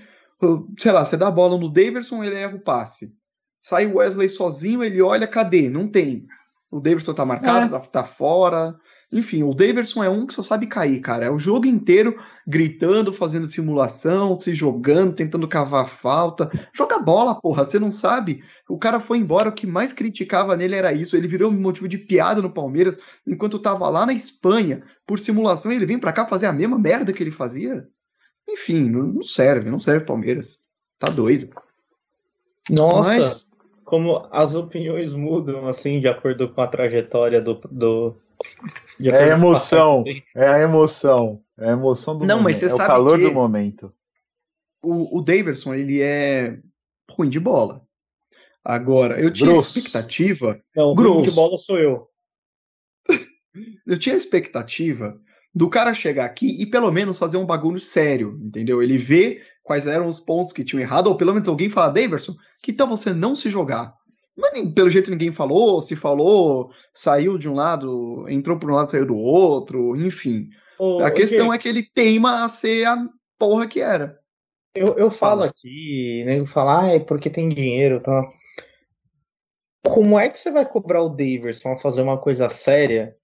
sei 0.78 0.92
lá, 0.92 1.04
você 1.04 1.18
dá 1.18 1.30
a 1.30 1.32
bola 1.32 1.58
no 1.58 1.72
Davidson, 1.72 2.24
ele 2.24 2.36
erra 2.36 2.56
o 2.56 2.62
passe. 2.62 3.16
Sai 3.60 3.88
o 3.88 3.96
Wesley 3.96 4.30
sozinho, 4.30 4.84
ele 4.84 5.02
olha, 5.02 5.26
cadê? 5.26 5.68
Não 5.68 5.88
tem. 5.88 6.28
O 6.70 6.80
Davidson 6.80 7.14
tá 7.16 7.26
marcado, 7.26 7.76
é. 7.76 7.80
tá, 7.80 7.86
tá 7.88 8.04
fora. 8.04 8.76
Enfim, 9.10 9.42
o 9.44 9.54
Daverson 9.54 10.04
é 10.04 10.10
um 10.10 10.28
que 10.28 10.34
só 10.34 10.44
sabe 10.44 10.68
cair, 10.68 11.00
cara. 11.00 11.26
É 11.26 11.32
o 11.32 11.40
jogo 11.40 11.66
inteiro 11.66 12.20
gritando, 12.46 13.14
fazendo 13.14 13.46
simulação, 13.46 14.36
se 14.36 14.54
jogando, 14.54 15.16
tentando 15.16 15.48
cavar 15.48 15.88
falta. 15.88 16.52
Joga 16.74 17.00
bola, 17.00 17.40
porra, 17.40 17.64
você 17.64 17.80
não 17.80 17.90
sabe? 17.90 18.44
O 18.68 18.78
cara 18.78 19.00
foi 19.00 19.18
embora, 19.18 19.48
o 19.48 19.54
que 19.54 19.66
mais 19.66 19.94
criticava 19.94 20.58
nele 20.58 20.76
era 20.76 20.92
isso. 20.92 21.16
Ele 21.16 21.28
virou 21.28 21.50
um 21.50 21.60
motivo 21.60 21.88
de 21.88 21.98
piada 21.98 22.42
no 22.42 22.52
Palmeiras, 22.52 23.00
enquanto 23.26 23.60
tava 23.60 23.88
lá 23.88 24.06
na 24.06 24.14
Espanha, 24.14 24.84
por 25.06 25.20
simulação, 25.20 25.72
ele 25.72 25.86
vem 25.86 25.98
para 25.98 26.12
cá 26.12 26.26
fazer 26.26 26.48
a 26.48 26.54
mesma 26.54 26.78
merda 26.78 27.14
que 27.14 27.24
ele 27.24 27.32
fazia. 27.32 27.88
Enfim, 28.48 28.90
não 28.90 29.24
serve, 29.24 29.70
não 29.70 29.80
serve 29.80 30.06
Palmeiras. 30.06 30.60
Tá 31.00 31.10
doido. 31.10 31.50
Nossa. 32.70 33.18
Mas... 33.18 33.50
como 33.86 34.28
as 34.32 34.54
opiniões 34.54 35.14
mudam, 35.14 35.66
assim, 35.66 36.02
de 36.02 36.10
acordo 36.10 36.50
com 36.50 36.62
a 36.62 36.68
trajetória 36.68 37.42
do. 37.42 37.54
do 37.72 38.18
é 39.02 39.24
a 39.24 39.28
emoção. 39.28 40.04
É 40.36 40.48
a 40.48 40.60
emoção. 40.60 41.42
É 41.58 41.70
a 41.70 41.72
emoção 41.74 42.18
do 42.18 42.26
Não, 42.26 42.38
momento. 42.38 42.44
mas 42.44 42.56
você 42.58 42.66
é 42.66 42.74
o 42.74 42.78
calor 42.78 43.20
do 43.20 43.32
momento. 43.32 43.94
O, 44.82 45.18
o 45.18 45.22
Daverson, 45.22 45.74
ele 45.74 46.02
é 46.02 46.60
ruim 47.10 47.30
de 47.30 47.40
bola. 47.40 47.82
Agora, 48.64 49.20
eu 49.20 49.32
tinha 49.32 49.50
Grosso. 49.50 49.78
expectativa. 49.78 50.60
Não, 50.76 50.94
Grosso. 50.94 51.14
ruim 51.14 51.24
de 51.24 51.32
bola 51.32 51.58
sou 51.58 51.78
eu. 51.78 52.08
Eu 53.88 53.98
tinha 53.98 54.16
expectativa 54.16 55.20
do 55.56 55.68
cara 55.68 55.92
chegar 55.92 56.26
aqui 56.26 56.62
e 56.62 56.70
pelo 56.70 56.92
menos 56.92 57.18
fazer 57.18 57.38
um 57.38 57.46
bagulho 57.46 57.80
sério, 57.80 58.40
entendeu? 58.44 58.84
Ele 58.84 58.96
vê 58.96 59.42
quais 59.64 59.88
eram 59.88 60.06
os 60.06 60.20
pontos 60.20 60.54
que 60.54 60.64
tinham 60.64 60.80
errado, 60.80 61.08
ou 61.08 61.18
pelo 61.18 61.34
menos 61.34 61.48
alguém 61.48 61.68
falar, 61.68 61.90
Daverson, 61.90 62.36
que 62.62 62.72
tal 62.72 62.88
você 62.88 63.12
não 63.12 63.36
se 63.36 63.50
jogar? 63.50 63.96
Mas 64.38 64.74
pelo 64.74 64.90
jeito 64.90 65.10
ninguém 65.10 65.32
falou, 65.32 65.82
se 65.82 65.96
falou, 65.96 66.72
saiu 66.94 67.38
de 67.38 67.50
um 67.50 67.56
lado, 67.56 68.26
entrou 68.30 68.60
por 68.60 68.70
um 68.70 68.76
lado, 68.76 68.92
saiu 68.92 69.06
do 69.06 69.16
outro, 69.16 69.96
enfim. 69.96 70.50
Ô, 70.78 71.00
A 71.00 71.10
questão 71.10 71.40
Diego, 71.40 71.54
é 71.54 71.58
que 71.58 71.68
ele 71.68 71.84
teima 71.84 72.46
a 72.46 72.50
ser 72.50 72.86
a 72.86 73.10
porra 73.40 73.68
que 73.68 73.80
era. 73.80 74.20
Eu, 74.76 74.96
eu 74.96 75.10
falo 75.10 75.40
Fala. 75.40 75.46
aqui, 75.48 76.24
nego 76.26 76.46
fala, 76.46 76.84
ah, 76.84 76.88
é 76.90 77.00
porque 77.00 77.32
tem 77.32 77.50
dinheiro 77.50 77.98
e 77.98 78.04
tal. 78.04 78.32
Como 79.84 80.20
é 80.20 80.30
que 80.30 80.38
você 80.38 80.52
vai 80.52 80.66
cobrar 80.66 81.02
o 81.02 81.10
Daverson 81.10 81.74
a 81.74 81.80
fazer 81.80 82.04
uma 82.04 82.20
coisa 82.20 82.48
séria 82.48 83.16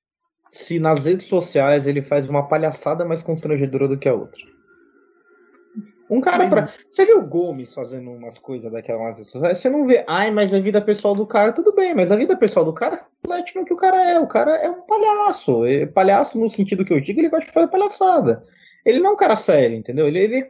se 0.50 0.80
nas 0.80 1.06
redes 1.06 1.28
sociais 1.28 1.86
ele 1.86 2.02
faz 2.02 2.28
uma 2.28 2.48
palhaçada 2.48 3.06
mais 3.06 3.22
constrangedora 3.22 3.88
do 3.88 4.00
que 4.00 4.10
a 4.10 4.16
outra? 4.16 4.53
Um 6.10 6.20
cara 6.22 6.50
pra. 6.50 6.70
Você 6.90 7.06
vê 7.06 7.14
o 7.14 7.26
Gomes 7.26 7.74
fazendo 7.74 8.12
umas 8.12 8.38
coisas 8.38 8.72
daquelas 8.72 9.18
você 9.34 9.70
não 9.70 9.88
vê, 9.88 10.04
ai, 10.08 10.32
mas 10.32 10.54
a 10.54 10.60
vida 10.60 10.82
pessoal 10.82 11.16
do 11.16 11.26
cara, 11.26 11.54
tudo 11.54 11.74
bem, 11.74 11.96
mas 11.96 12.12
a 12.12 12.16
vida 12.18 12.36
pessoal 12.38 12.66
do 12.66 12.74
cara 12.74 13.06
reflete 13.26 13.56
no 13.56 13.66
que 13.66 13.74
o 13.74 13.78
cara 13.78 14.12
é. 14.12 14.20
O 14.20 14.28
cara 14.28 14.56
é 14.58 14.70
um 14.70 14.82
palhaço. 14.82 15.66
É 15.66 15.86
palhaço 15.86 16.38
no 16.40 16.50
sentido 16.50 16.84
que 16.86 16.94
eu 16.94 17.00
digo, 17.00 17.20
ele 17.20 17.30
gosta 17.30 17.46
de 17.48 17.52
fazer 17.54 17.68
palhaçada. 17.68 18.44
Ele 18.86 19.00
não 19.00 19.12
é 19.12 19.14
um 19.14 19.18
cara 19.18 19.36
sério, 19.36 19.78
entendeu? 19.78 20.08
Ele, 20.08 20.20
ele, 20.20 20.50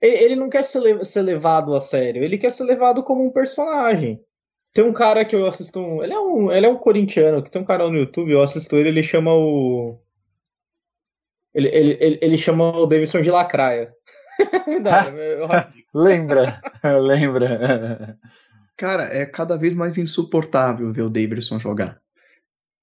ele 0.00 0.36
não 0.36 0.48
quer 0.48 0.64
ser, 0.64 1.04
ser 1.04 1.22
levado 1.22 1.74
a 1.74 1.80
sério, 1.80 2.24
ele 2.24 2.38
quer 2.38 2.50
ser 2.50 2.64
levado 2.64 3.02
como 3.02 3.24
um 3.24 3.30
personagem. 3.30 4.20
Tem 4.72 4.82
um 4.84 4.92
cara 4.92 5.24
que 5.24 5.36
eu 5.36 5.46
assisto, 5.46 5.78
um- 5.78 6.02
ele 6.02 6.12
é 6.14 6.18
um, 6.18 6.50
ele 6.50 6.66
é 6.66 6.68
um 6.68 6.76
corintiano, 6.78 7.42
que 7.42 7.50
tem 7.50 7.62
um 7.62 7.64
canal 7.64 7.90
no 7.90 7.98
YouTube, 7.98 8.32
eu 8.32 8.42
assisto 8.42 8.74
ele, 8.76 8.88
ele 8.88 9.02
chama 9.02 9.32
o. 9.32 10.00
Ele, 11.54 11.68
ele, 11.68 11.96
ele, 12.00 12.18
ele 12.20 12.38
chama 12.38 12.76
o 12.76 12.86
Davidson 12.86 13.20
de 13.20 13.30
Lacraia. 13.30 13.92
Lembra? 15.94 16.60
Lembra? 16.82 18.18
Cara, 18.76 19.04
é 19.04 19.24
cada 19.26 19.56
vez 19.56 19.74
mais 19.74 19.96
insuportável 19.98 20.92
ver 20.92 21.02
o 21.02 21.10
Davidson 21.10 21.58
jogar. 21.58 21.98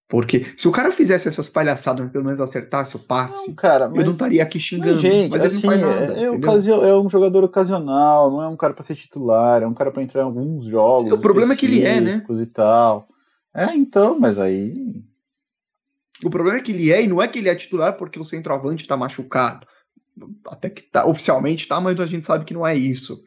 Porque 0.07 0.45
se 0.57 0.67
o 0.67 0.73
cara 0.73 0.91
fizesse 0.91 1.29
essas 1.29 1.47
palhaçadas, 1.47 2.03
mas 2.03 2.11
pelo 2.11 2.25
menos 2.25 2.41
acertasse 2.41 2.97
o 2.97 2.99
passe, 2.99 3.47
Não, 3.47 3.55
cara, 3.55 3.85
eu 3.85 3.91
não 3.91 3.95
mas, 3.95 4.13
estaria 4.13 4.43
aqui 4.43 4.57
mas, 4.57 4.63
xingando. 4.63 4.99
gente, 4.99 5.31
mas 5.31 5.41
assim, 5.41 5.65
não 5.65 5.71
faz 5.71 5.81
nada. 5.81 6.13
é, 6.13 6.23
é 6.23 6.89
é 6.89 6.95
um 6.97 7.09
jogador 7.09 7.45
ocasional, 7.45 8.29
não 8.29 8.41
é 8.41 8.47
um 8.49 8.57
cara 8.57 8.73
pra 8.73 8.83
ser 8.83 8.95
titular, 8.95 9.63
é 9.63 9.67
um 9.67 9.73
cara 9.73 9.89
pra 9.89 10.03
entrar 10.03 10.21
em 10.21 10.25
alguns 10.25 10.65
jogos. 10.65 11.09
O 11.09 11.17
problema 11.17 11.53
é 11.53 11.55
que 11.55 11.65
ele 11.65 11.85
é, 11.85 12.01
né? 12.01 12.25
E 12.29 12.45
tal. 12.45 13.07
É, 13.55 13.73
então, 13.73 14.19
mas 14.19 14.37
aí. 14.37 15.01
O 16.25 16.29
problema 16.29 16.59
é 16.59 16.61
que 16.61 16.73
ele 16.73 16.91
é, 16.91 17.01
e 17.01 17.07
não 17.07 17.21
é 17.21 17.27
que 17.27 17.39
ele 17.39 17.47
é 17.47 17.55
titular 17.55 17.97
porque 17.97 18.19
o 18.19 18.23
centroavante 18.23 18.85
tá 18.85 18.97
machucado. 18.97 19.65
Até 20.45 20.69
que 20.69 20.81
tá, 20.81 21.05
oficialmente 21.05 21.67
tá, 21.67 21.79
mas 21.79 21.99
a 21.99 22.05
gente 22.05 22.25
sabe 22.25 22.45
que 22.45 22.53
não 22.53 22.65
é 22.65 22.75
isso. 22.75 23.23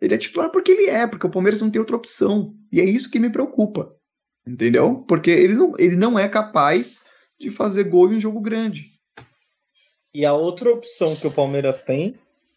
Ele 0.00 0.14
é 0.14 0.18
titular 0.18 0.50
porque 0.50 0.72
ele 0.72 0.86
é, 0.86 1.06
porque 1.06 1.26
o 1.26 1.30
Palmeiras 1.30 1.60
não 1.60 1.70
tem 1.70 1.80
outra 1.80 1.96
opção. 1.96 2.54
E 2.70 2.80
é 2.80 2.84
isso 2.84 3.10
que 3.10 3.18
me 3.18 3.30
preocupa. 3.30 3.94
Entendeu? 4.46 5.04
Porque 5.08 5.30
ele 5.30 5.54
não, 5.54 5.72
ele 5.78 5.96
não 5.96 6.18
é 6.18 6.28
capaz 6.28 6.96
de 7.38 7.50
fazer 7.50 7.84
gol 7.84 8.12
em 8.12 8.16
um 8.16 8.20
jogo 8.20 8.40
grande. 8.40 8.92
E 10.12 10.24
a 10.24 10.32
outra 10.32 10.70
opção 10.70 11.16
que 11.16 11.26
o 11.26 11.32
Palmeiras 11.32 11.82
tem, 11.82 12.16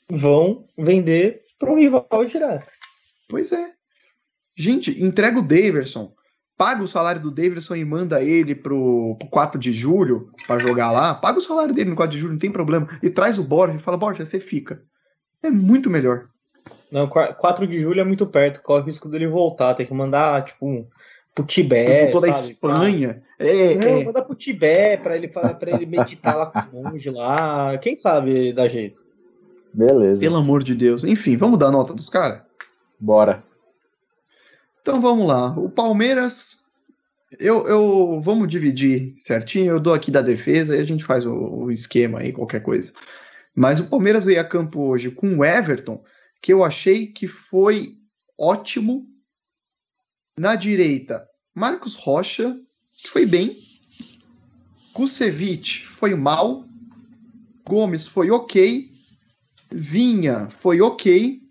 vão 0.09 0.67
vender 0.77 1.43
para 1.57 1.71
um 1.71 1.77
rival 1.77 2.07
direto. 2.29 2.69
Pois 3.27 3.51
é. 3.51 3.73
Gente, 4.55 5.03
entrega 5.03 5.39
o 5.39 5.47
Daverson, 5.47 6.13
paga 6.57 6.81
o 6.83 6.87
salário 6.87 7.21
do 7.21 7.31
Daverson 7.31 7.75
e 7.75 7.85
manda 7.85 8.21
ele 8.21 8.55
pro, 8.55 9.15
pro 9.19 9.29
4 9.29 9.59
de 9.59 9.71
julho 9.71 10.31
para 10.47 10.59
jogar 10.59 10.91
lá. 10.91 11.13
Paga 11.13 11.37
o 11.37 11.41
salário 11.41 11.73
dele 11.73 11.91
no 11.91 11.95
4 11.95 12.11
de 12.11 12.19
julho, 12.19 12.33
não 12.33 12.39
tem 12.39 12.51
problema. 12.51 12.87
E 13.03 13.09
traz 13.09 13.37
o 13.37 13.43
Borja 13.43 13.75
e 13.75 13.79
fala, 13.79 13.97
Borja, 13.97 14.25
você 14.25 14.39
fica. 14.39 14.81
É 15.43 15.49
muito 15.49 15.89
melhor. 15.89 16.27
Não, 16.91 17.07
4 17.07 17.67
de 17.67 17.79
julho 17.79 18.01
é 18.01 18.03
muito 18.03 18.25
perto, 18.25 18.61
corre 18.61 18.81
o 18.81 18.85
risco 18.85 19.07
dele 19.07 19.27
voltar, 19.27 19.75
tem 19.75 19.85
que 19.85 19.93
mandar, 19.93 20.43
tipo, 20.43 20.87
pro 21.35 21.45
Tibete. 21.45 22.11
Voltou 22.11 22.21
da 22.21 22.33
sabe? 22.33 22.53
Espanha. 22.53 23.21
É, 23.37 23.75
Não, 23.75 23.87
é. 23.87 24.03
manda 24.03 24.23
pro 24.23 24.35
Tibete 24.35 25.03
pra 25.03 25.15
ele, 25.15 25.27
pra, 25.27 25.53
pra 25.53 25.71
ele 25.71 25.85
meditar 25.85 26.35
lá 26.35 26.45
com 26.47 26.59
os 26.59 26.65
monges 26.83 27.13
lá. 27.13 27.77
Quem 27.77 27.95
sabe 27.95 28.51
dá 28.53 28.67
jeito. 28.67 29.05
Beleza. 29.71 30.19
Pelo 30.19 30.37
amor 30.37 30.63
de 30.63 30.73
Deus. 30.73 31.03
Enfim, 31.03 31.37
vamos 31.37 31.59
dar 31.59 31.69
nota 31.69 31.93
dos 31.93 32.09
caras? 32.09 32.43
Bora. 32.99 33.43
Então 34.87 35.01
vamos 35.01 35.27
lá. 35.27 35.49
O 35.59 35.69
Palmeiras. 35.69 36.63
Eu, 37.37 37.67
eu 37.67 38.21
vamos 38.21 38.47
dividir 38.47 39.13
certinho. 39.17 39.71
Eu 39.71 39.81
dou 39.81 39.93
aqui 39.93 40.09
da 40.09 40.21
defesa 40.21 40.77
e 40.77 40.79
a 40.79 40.85
gente 40.85 41.03
faz 41.03 41.25
o, 41.25 41.33
o 41.33 41.69
esquema 41.69 42.19
aí, 42.19 42.31
qualquer 42.31 42.61
coisa. 42.61 42.93
Mas 43.53 43.81
o 43.81 43.89
Palmeiras 43.89 44.23
veio 44.23 44.39
a 44.39 44.45
campo 44.45 44.79
hoje 44.79 45.11
com 45.11 45.35
o 45.35 45.43
Everton, 45.43 46.01
que 46.41 46.53
eu 46.53 46.63
achei 46.63 47.07
que 47.07 47.27
foi 47.27 47.97
ótimo. 48.37 49.05
Na 50.39 50.55
direita, 50.55 51.27
Marcos 51.53 51.97
Rocha, 51.97 52.57
que 52.95 53.09
foi 53.09 53.25
bem. 53.25 53.61
Kusevich 54.93 55.85
foi 55.85 56.15
mal. 56.15 56.63
Gomes 57.67 58.07
foi 58.07 58.31
ok. 58.31 58.89
Vinha 59.69 60.49
foi 60.49 60.79
ok. 60.79 61.41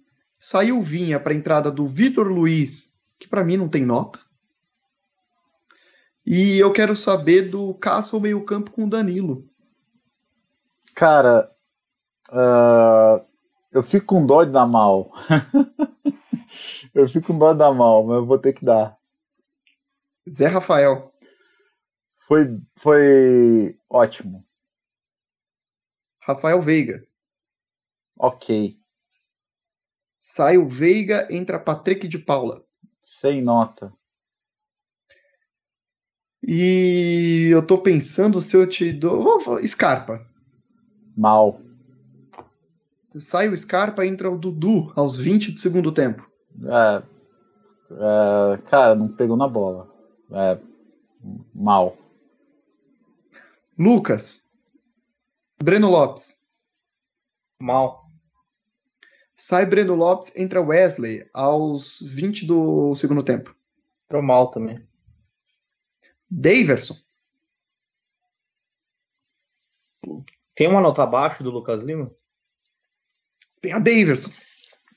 Saiu 0.40 0.80
Vinha 0.80 1.20
para 1.20 1.34
a 1.34 1.36
entrada 1.36 1.70
do 1.70 1.86
Vitor 1.86 2.28
Luiz, 2.28 2.95
que 3.18 3.28
para 3.28 3.44
mim 3.44 3.56
não 3.56 3.68
tem 3.68 3.84
nota. 3.84 4.18
E 6.24 6.58
eu 6.58 6.72
quero 6.72 6.96
saber 6.96 7.50
do 7.50 7.74
Cássio 7.74 8.20
meio-campo 8.20 8.70
com 8.72 8.84
o 8.84 8.90
Danilo. 8.90 9.48
Cara, 10.94 11.54
ah, 12.32 13.24
eu 13.70 13.82
fico 13.82 14.06
com 14.06 14.26
dó 14.26 14.42
de 14.44 14.52
dar 14.52 14.66
mal. 14.66 15.12
eu 16.94 17.08
fico 17.08 17.28
com 17.28 17.38
dó 17.38 17.52
de 17.52 17.58
dar 17.58 17.72
mal, 17.72 18.04
mas 18.04 18.16
eu 18.16 18.26
vou 18.26 18.38
ter 18.38 18.52
que 18.52 18.64
dar. 18.64 18.98
Zé 20.28 20.46
Rafael. 20.48 21.12
Foi, 22.26 22.60
foi 22.76 23.78
ótimo. 23.88 24.44
Rafael 26.20 26.60
Veiga. 26.60 27.06
Ok. 28.18 28.76
Sai 30.18 30.58
o 30.58 30.66
Veiga, 30.66 31.28
entra 31.30 31.60
Patrick 31.60 32.08
de 32.08 32.18
Paula. 32.18 32.65
Sem 33.06 33.40
nota. 33.40 33.92
E 36.42 37.50
eu 37.52 37.64
tô 37.64 37.78
pensando 37.78 38.40
se 38.40 38.56
eu 38.56 38.68
te 38.68 38.92
dou. 38.92 39.38
Scarpa. 39.64 40.26
Mal. 41.16 41.60
Sai 43.16 43.48
o 43.48 43.56
Scarpa, 43.56 44.04
entra 44.04 44.28
o 44.28 44.36
Dudu 44.36 44.92
aos 44.96 45.16
20 45.16 45.52
do 45.52 45.60
segundo 45.60 45.92
tempo. 45.92 46.28
É, 46.64 47.02
é, 47.92 48.58
cara, 48.62 48.96
não 48.96 49.06
pegou 49.06 49.36
na 49.36 49.46
bola. 49.46 49.88
É, 50.32 50.58
mal. 51.54 51.96
Lucas. 53.78 54.52
Breno 55.62 55.88
Lopes. 55.88 56.44
Mal. 57.62 58.05
Sai 59.36 59.66
Breno 59.66 59.94
Lopes, 59.94 60.34
entra 60.34 60.62
Wesley 60.62 61.28
aos 61.34 62.00
20 62.00 62.46
do 62.46 62.94
segundo 62.94 63.22
tempo. 63.22 63.54
Pro 64.08 64.22
mal 64.22 64.50
também. 64.50 64.82
Daverson. 66.30 66.96
Tem 70.54 70.68
uma 70.68 70.80
nota 70.80 71.02
abaixo 71.02 71.44
do 71.44 71.50
Lucas 71.50 71.82
Lima? 71.82 72.10
Tem 73.60 73.72
a 73.72 73.78
Daverson. 73.78 74.30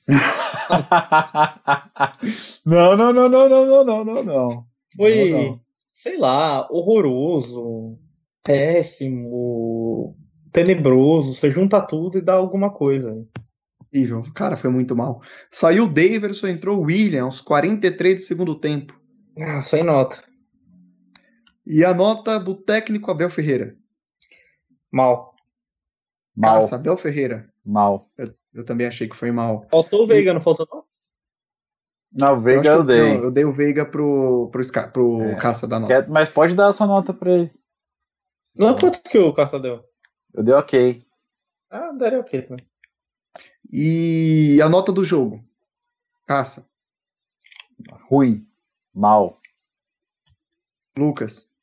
não, 2.66 2.96
não, 2.96 3.12
não, 3.12 3.28
não, 3.28 3.50
não, 3.50 3.84
não, 3.84 4.06
não, 4.06 4.24
não. 4.24 4.66
Foi, 4.96 5.32
não, 5.32 5.44
não. 5.44 5.62
sei 5.92 6.18
lá, 6.18 6.66
horroroso, 6.72 8.00
péssimo, 8.42 10.18
tenebroso. 10.54 11.34
Você 11.34 11.52
junta 11.52 11.82
tudo 11.82 12.18
e 12.18 12.22
dá 12.22 12.36
alguma 12.36 12.72
coisa. 12.72 13.28
Horrível. 13.94 14.24
Cara, 14.36 14.56
foi 14.56 14.70
muito 14.70 14.96
mal. 14.96 15.22
Saiu 15.50 15.86
o 15.86 15.92
Daverson, 15.92 16.48
entrou 16.48 16.80
o 16.80 16.84
William 16.84 17.24
aos 17.24 17.42
43 17.42 18.16
do 18.16 18.22
segundo 18.22 18.56
tempo. 18.56 19.00
Ah, 19.38 19.62
sem 19.62 19.84
nota. 19.84 20.24
E 21.66 21.84
a 21.84 21.94
nota 21.94 22.40
do 22.40 22.56
técnico 22.56 23.12
Abel 23.12 23.30
Ferreira. 23.30 23.76
Mal. 24.92 25.36
Mal, 26.36 26.62
Caça, 26.62 26.76
Abel 26.76 26.98
Ferreira. 26.98 27.52
mal. 27.66 28.10
Eu 28.54 28.64
também 28.64 28.88
achei 28.88 29.08
que 29.08 29.16
foi 29.16 29.32
mal. 29.32 29.68
Faltou 29.72 30.04
o 30.04 30.08
Veiga, 30.08 30.34
não 30.34 30.42
faltou 30.42 30.68
não? 30.72 30.84
Não, 32.12 32.38
o 32.38 32.42
Veiga 32.42 32.70
eu, 32.70 32.76
eu 32.78 32.84
dei. 32.84 33.00
Não, 33.02 33.24
eu 33.26 33.32
dei 33.32 33.46
o 33.46 33.52
Veiga 33.52 33.86
pro, 33.86 34.50
pro, 34.52 34.62
pro 34.92 35.22
é. 35.22 35.36
Caça 35.36 35.68
da 35.68 35.80
nota. 35.80 36.08
Mas 36.10 36.30
pode 36.30 36.56
dar 36.56 36.70
essa 36.70 36.88
nota 36.88 37.14
pra 37.14 37.32
ele. 37.32 37.52
Não, 38.58 38.76
quanto 38.76 39.02
que 39.04 39.18
o 39.18 39.34
Caça 39.34 39.60
deu? 39.60 39.84
Eu 40.34 40.44
dei 40.44 40.54
ok. 40.56 41.06
Ah, 41.70 41.92
daria 41.92 42.20
ok 42.20 42.42
também. 42.42 42.66
E 43.72 44.60
a 44.64 44.70
nota 44.70 44.92
do 44.92 45.04
jogo? 45.04 45.44
Caça. 46.26 46.70
Ruim. 48.10 48.48
Mal. 48.94 49.40
Lucas. 50.98 51.56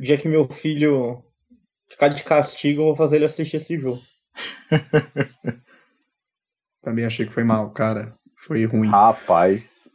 Já 0.00 0.16
que 0.16 0.28
meu 0.28 0.48
filho 0.48 1.24
ficar 1.88 2.08
de 2.08 2.22
castigo, 2.22 2.82
eu 2.82 2.86
vou 2.86 2.96
fazer 2.96 3.16
ele 3.16 3.24
assistir 3.24 3.56
esse 3.56 3.78
jogo. 3.78 4.00
Também 6.82 7.04
achei 7.04 7.26
que 7.26 7.32
foi 7.32 7.44
mal, 7.44 7.70
cara. 7.70 8.16
Foi 8.36 8.64
ruim. 8.64 8.88
Rapaz. 8.88 9.90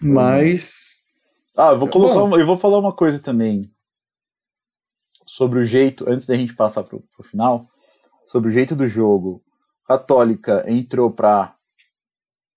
Mas. 0.00 1.04
Ah, 1.56 1.70
eu 1.72 1.78
vou 1.78 1.88
colocar. 1.88 2.22
Uma, 2.22 2.38
eu 2.38 2.46
vou 2.46 2.56
falar 2.56 2.78
uma 2.78 2.94
coisa 2.94 3.20
também. 3.20 3.70
Sobre 5.26 5.58
o 5.58 5.64
jeito, 5.64 6.08
antes 6.08 6.26
da 6.26 6.36
gente 6.36 6.54
passar 6.54 6.82
pro, 6.84 7.00
pro 7.00 7.24
final, 7.24 7.68
sobre 8.24 8.50
o 8.50 8.52
jeito 8.52 8.76
do 8.76 8.88
jogo. 8.88 9.42
Católica 9.86 10.64
entrou 10.66 11.10
pra 11.10 11.54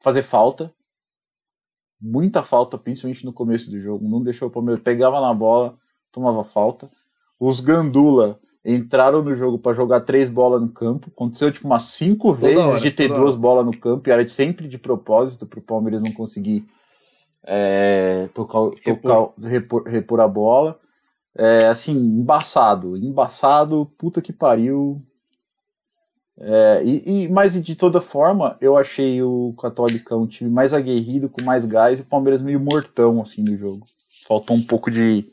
fazer 0.01 0.21
falta. 0.21 0.73
Muita 1.99 2.43
falta, 2.43 2.77
principalmente 2.77 3.25
no 3.25 3.33
começo 3.33 3.71
do 3.71 3.79
jogo. 3.79 4.07
Não 4.07 4.21
deixou 4.21 4.47
o 4.47 4.51
Palmeiras. 4.51 4.83
Pegava 4.83 5.19
na 5.19 5.33
bola, 5.33 5.77
tomava 6.11 6.43
falta. 6.43 6.89
Os 7.39 7.59
Gandula 7.59 8.39
entraram 8.63 9.23
no 9.23 9.35
jogo 9.35 9.57
para 9.57 9.75
jogar 9.75 10.01
três 10.01 10.29
bolas 10.29 10.61
no 10.61 10.69
campo. 10.69 11.09
Aconteceu 11.13 11.51
tipo 11.51 11.67
umas 11.67 11.83
cinco 11.83 12.33
toda 12.35 12.47
vezes 12.47 12.63
hora, 12.63 12.81
de 12.81 12.91
ter 12.91 13.07
duas 13.07 13.33
hora. 13.33 13.41
bolas 13.41 13.65
no 13.65 13.77
campo 13.77 14.09
e 14.09 14.11
era 14.11 14.27
sempre 14.27 14.67
de 14.67 14.77
propósito 14.77 15.45
para 15.45 15.59
o 15.59 15.63
Palmeiras 15.63 16.01
não 16.01 16.11
conseguir 16.11 16.67
é, 17.43 18.29
tocar, 18.33 18.69
repor. 18.83 19.33
Tocar, 19.35 19.47
repor, 19.47 19.83
repor 19.83 20.19
a 20.19 20.27
bola. 20.27 20.79
É, 21.35 21.67
assim, 21.67 21.95
embaçado, 21.95 22.97
embaçado, 22.97 23.91
puta 23.97 24.21
que 24.21 24.33
pariu. 24.33 25.01
É, 26.39 26.83
e, 26.85 27.23
e, 27.23 27.27
mas 27.29 27.61
de 27.61 27.75
toda 27.75 27.99
forma, 27.99 28.57
eu 28.61 28.77
achei 28.77 29.21
o 29.23 29.55
Católica 29.59 30.15
um 30.15 30.27
time 30.27 30.49
mais 30.49 30.73
aguerrido, 30.73 31.29
com 31.29 31.43
mais 31.43 31.65
gás, 31.65 31.99
e 31.99 32.03
o 32.03 32.05
Palmeiras 32.05 32.41
meio 32.41 32.59
mortão 32.59 33.21
assim 33.21 33.43
no 33.43 33.57
jogo. 33.57 33.87
Faltou 34.27 34.55
um 34.55 34.63
pouco 34.63 34.91
de, 34.91 35.31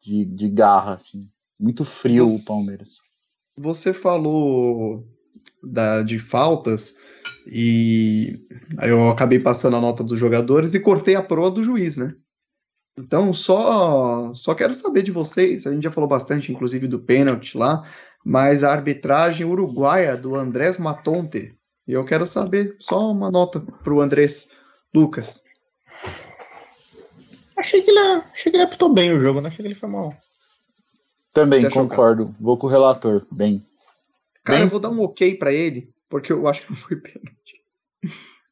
de, 0.00 0.24
de 0.24 0.48
garra, 0.48 0.94
assim. 0.94 1.28
Muito 1.58 1.84
frio 1.84 2.28
você, 2.28 2.42
o 2.42 2.46
Palmeiras. 2.46 2.90
Você 3.56 3.92
falou 3.92 5.04
da, 5.62 6.02
de 6.02 6.18
faltas 6.18 6.96
e 7.46 8.40
aí 8.78 8.90
eu 8.90 9.08
acabei 9.08 9.40
passando 9.40 9.76
a 9.76 9.80
nota 9.80 10.04
dos 10.04 10.18
jogadores 10.18 10.74
e 10.74 10.80
cortei 10.80 11.14
a 11.14 11.22
proa 11.22 11.50
do 11.50 11.64
juiz, 11.64 11.96
né? 11.96 12.14
Então 12.96 13.32
só 13.32 14.32
só 14.34 14.54
quero 14.54 14.74
saber 14.74 15.02
de 15.02 15.10
vocês. 15.10 15.66
A 15.66 15.72
gente 15.72 15.82
já 15.82 15.90
falou 15.90 16.08
bastante, 16.08 16.52
inclusive 16.52 16.86
do 16.86 17.00
pênalti 17.00 17.56
lá, 17.56 17.82
mas 18.24 18.64
a 18.64 18.72
arbitragem 18.72 19.46
uruguaia 19.46 20.16
do 20.16 20.34
Andrés 20.34 20.78
Matonte. 20.78 21.54
E 21.86 21.92
eu 21.92 22.04
quero 22.04 22.24
saber 22.24 22.76
só 22.78 23.10
uma 23.10 23.30
nota 23.30 23.60
pro 23.60 24.00
Andrés 24.00 24.50
Lucas. 24.94 25.44
Achei 27.56 27.82
que 27.82 27.90
ele, 27.90 27.98
achei 27.98 28.50
que 28.50 28.56
ele 28.56 28.64
apitou 28.64 28.92
bem 28.92 29.12
o 29.12 29.20
jogo, 29.20 29.40
não 29.40 29.48
achei 29.48 29.62
que 29.62 29.68
ele 29.68 29.74
foi 29.74 29.88
mal. 29.88 30.16
Também 31.32 31.68
concordo. 31.68 32.34
Vou 32.40 32.56
com 32.56 32.66
o 32.66 32.70
relator. 32.70 33.26
Bem. 33.30 33.64
Cara, 34.42 34.60
bem... 34.60 34.66
eu 34.66 34.70
vou 34.70 34.80
dar 34.80 34.90
um 34.90 35.02
ok 35.02 35.36
para 35.36 35.52
ele, 35.52 35.92
porque 36.08 36.32
eu 36.32 36.48
acho 36.48 36.62
que 36.62 36.70
não 36.70 36.76
foi 36.78 36.96
pênalti. 36.96 37.62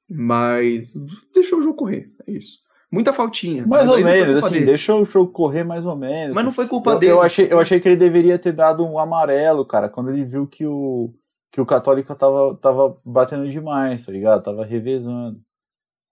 Mas 0.09 0.95
deixou 1.33 1.61
o 1.61 1.63
jogo 1.63 1.77
correr. 1.77 2.13
É 2.27 2.33
isso. 2.33 2.59
Muita 2.93 3.11
faltinha. 3.11 3.67
Mais 3.67 3.89
ou 3.89 3.99
menos, 3.99 4.45
assim, 4.45 4.57
dele. 4.57 4.67
deixou 4.67 5.01
o 5.01 5.07
jogo 5.07 5.33
correr 5.33 5.65
mais 5.65 5.87
ou 5.87 5.97
menos. 5.97 6.35
Mas 6.35 6.45
não 6.45 6.53
foi 6.53 6.69
culpa 6.69 6.91
eu, 6.91 6.99
dele. 6.99 7.13
Eu 7.13 7.23
achei, 7.23 7.49
eu 7.51 7.59
achei 7.59 7.81
que 7.81 7.89
ele 7.89 7.97
deveria 7.97 8.39
ter 8.39 8.53
dado 8.53 8.85
um 8.85 8.99
amarelo, 8.99 9.65
cara, 9.65 9.89
quando 9.89 10.11
ele 10.11 10.27
viu 10.27 10.47
que 10.47 10.67
o, 10.67 11.11
que 11.51 11.59
o 11.59 11.65
Católica 11.65 12.15
tava, 12.15 12.55
tava 12.61 12.99
batendo 13.03 13.51
demais, 13.51 14.05
tá 14.05 14.13
ligado? 14.13 14.43
Tava 14.43 14.63
revezando. 14.67 15.41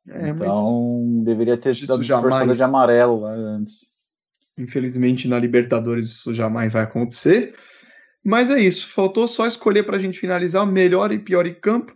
É, 0.08 0.30
então, 0.30 1.20
deveria 1.22 1.58
ter 1.58 1.74
dado 1.86 2.02
jamais... 2.02 2.56
de 2.56 2.62
amarelo 2.62 3.20
lá 3.20 3.32
antes. 3.32 3.90
Infelizmente, 4.56 5.28
na 5.28 5.38
Libertadores 5.38 6.06
isso 6.06 6.34
jamais 6.34 6.72
vai 6.72 6.84
acontecer. 6.84 7.54
Mas 8.24 8.48
é 8.48 8.58
isso. 8.58 8.88
Faltou 8.88 9.28
só 9.28 9.46
escolher 9.46 9.82
para 9.82 9.96
a 9.96 9.98
gente 9.98 10.18
finalizar 10.18 10.66
melhor 10.66 11.12
e 11.12 11.18
pior 11.18 11.46
em 11.46 11.54
campo. 11.54 11.94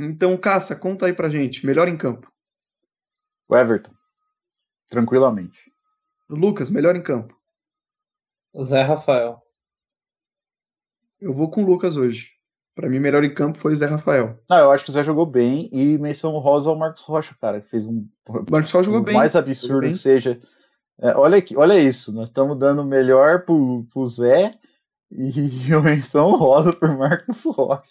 Então, 0.00 0.36
Caça, 0.38 0.74
conta 0.74 1.04
aí 1.04 1.12
pra 1.12 1.28
gente. 1.28 1.66
Melhor 1.66 1.86
em 1.86 1.98
campo. 1.98 2.30
O 3.46 3.54
Everton. 3.54 3.95
Tranquilamente. 4.88 5.58
Lucas, 6.28 6.70
melhor 6.70 6.96
em 6.96 7.02
campo. 7.02 7.36
O 8.52 8.64
Zé 8.64 8.82
Rafael. 8.82 9.40
Eu 11.20 11.32
vou 11.32 11.50
com 11.50 11.62
o 11.62 11.66
Lucas 11.66 11.96
hoje. 11.96 12.30
Para 12.74 12.88
mim, 12.88 12.98
melhor 12.98 13.24
em 13.24 13.32
campo 13.32 13.58
foi 13.58 13.72
o 13.72 13.76
Zé 13.76 13.86
Rafael. 13.86 14.38
Não, 14.48 14.58
eu 14.58 14.70
acho 14.70 14.84
que 14.84 14.90
o 14.90 14.92
Zé 14.92 15.02
jogou 15.02 15.24
bem 15.24 15.68
e 15.72 15.96
menção 15.98 16.32
rosa 16.38 16.68
ao 16.68 16.76
Marcos 16.76 17.02
Rocha, 17.04 17.34
cara, 17.40 17.60
que 17.60 17.68
fez 17.68 17.86
um. 17.86 18.06
O 18.28 18.50
Marcos 18.50 18.72
Rocha 18.72 18.84
jogou 18.84 19.02
bem. 19.02 19.14
mais 19.14 19.34
absurdo 19.34 19.88
que 19.88 19.94
seja 19.94 20.40
é, 20.98 21.14
olha, 21.14 21.36
aqui, 21.38 21.56
olha 21.56 21.78
isso, 21.78 22.14
nós 22.14 22.28
estamos 22.28 22.58
dando 22.58 22.80
o 22.80 22.86
melhor 22.86 23.44
pro, 23.44 23.86
pro 23.92 24.06
Zé 24.06 24.50
e 25.10 25.72
a 25.72 25.80
menção 25.80 26.34
rosa 26.36 26.72
pro 26.72 26.96
Marcos 26.96 27.44
Rocha. 27.44 27.82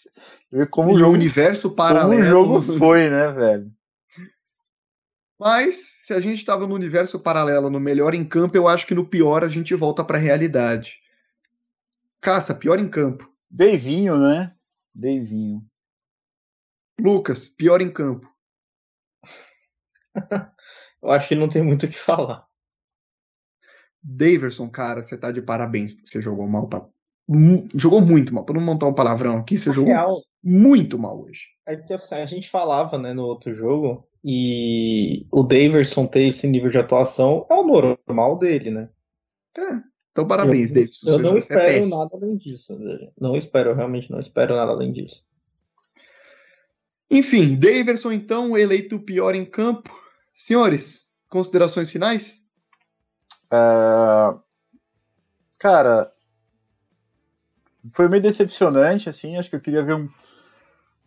Como 0.71 0.91
e 0.91 0.95
o 0.95 0.97
jogo, 0.97 1.13
universo 1.13 1.75
paralelo. 1.75 2.23
Como 2.23 2.57
o 2.57 2.61
jogo 2.61 2.79
foi, 2.79 3.09
né, 3.09 3.31
velho? 3.31 3.71
Mas, 5.39 6.05
se 6.05 6.13
a 6.13 6.21
gente 6.21 6.39
estava 6.39 6.65
no 6.65 6.73
universo 6.73 7.19
paralelo, 7.19 7.69
no 7.69 7.79
melhor 7.79 8.13
em 8.13 8.23
campo, 8.23 8.55
eu 8.55 8.67
acho 8.67 8.87
que 8.87 8.95
no 8.95 9.05
pior 9.05 9.43
a 9.43 9.49
gente 9.49 9.75
volta 9.75 10.03
para 10.03 10.17
a 10.17 10.21
realidade. 10.21 10.99
Caça, 12.21 12.55
pior 12.55 12.79
em 12.79 12.89
campo. 12.89 13.29
Deivinho, 13.49 14.17
né? 14.17 14.55
Deivinho. 14.93 15.63
Lucas, 16.99 17.49
pior 17.49 17.81
em 17.81 17.91
campo. 17.91 18.33
eu 21.03 21.11
acho 21.11 21.27
que 21.27 21.35
não 21.35 21.49
tem 21.49 21.61
muito 21.61 21.85
o 21.85 21.89
que 21.89 21.97
falar. 21.97 22.37
Daverson, 24.01 24.69
cara, 24.69 25.01
você 25.01 25.17
tá 25.17 25.31
de 25.31 25.41
parabéns, 25.41 25.93
porque 25.93 26.07
você 26.07 26.21
jogou 26.21 26.47
mal 26.47 26.69
pra... 26.69 26.87
Jogou 27.73 27.99
muito 27.99 28.33
mal. 28.33 28.45
Pra 28.45 28.55
não 28.55 28.61
montar 28.61 28.87
um 28.87 28.93
palavrão 28.93 29.37
aqui, 29.37 29.57
você 29.57 29.73
jogou 29.73 29.91
real, 29.91 30.21
muito 30.41 30.97
mal 30.97 31.19
hoje. 31.21 31.47
É 31.65 31.75
que 31.75 31.91
assim, 31.91 32.15
a 32.15 32.25
gente 32.25 32.49
falava, 32.49 32.97
né, 32.97 33.13
no 33.13 33.23
outro 33.23 33.53
jogo, 33.53 34.07
e 34.27 35.27
o 35.31 35.43
Daverson 35.43 36.07
ter 36.07 36.23
esse 36.23 36.47
nível 36.47 36.71
de 36.71 36.79
atuação 36.79 37.45
é 37.47 37.53
o 37.53 37.63
normal 37.63 38.39
dele, 38.39 38.71
né? 38.71 38.89
É. 39.55 39.83
Então, 40.11 40.27
parabéns, 40.27 40.71
eu, 40.71 40.77
Davidson. 40.77 41.09
Eu 41.11 41.19
não 41.19 41.35
é 41.35 41.37
espero 41.37 41.69
é 41.69 41.87
nada 41.87 42.09
além 42.11 42.35
disso. 42.35 42.75
Não 43.21 43.37
espero, 43.37 43.75
realmente 43.75 44.09
não 44.09 44.19
espero 44.19 44.55
nada 44.55 44.71
além 44.71 44.91
disso. 44.91 45.23
Enfim, 47.11 47.55
Daverson, 47.55 48.11
então, 48.13 48.57
eleito 48.57 48.97
pior 48.97 49.35
em 49.35 49.45
campo. 49.45 49.95
Senhores, 50.33 51.13
considerações 51.29 51.91
finais? 51.91 52.47
Uh, 53.53 54.41
cara, 55.59 56.11
foi 57.91 58.09
meio 58.09 58.23
decepcionante, 58.23 59.07
assim. 59.07 59.37
Acho 59.37 59.51
que 59.51 59.55
eu 59.55 59.61
queria 59.61 59.83
ver 59.83 59.93
um, 59.93 60.09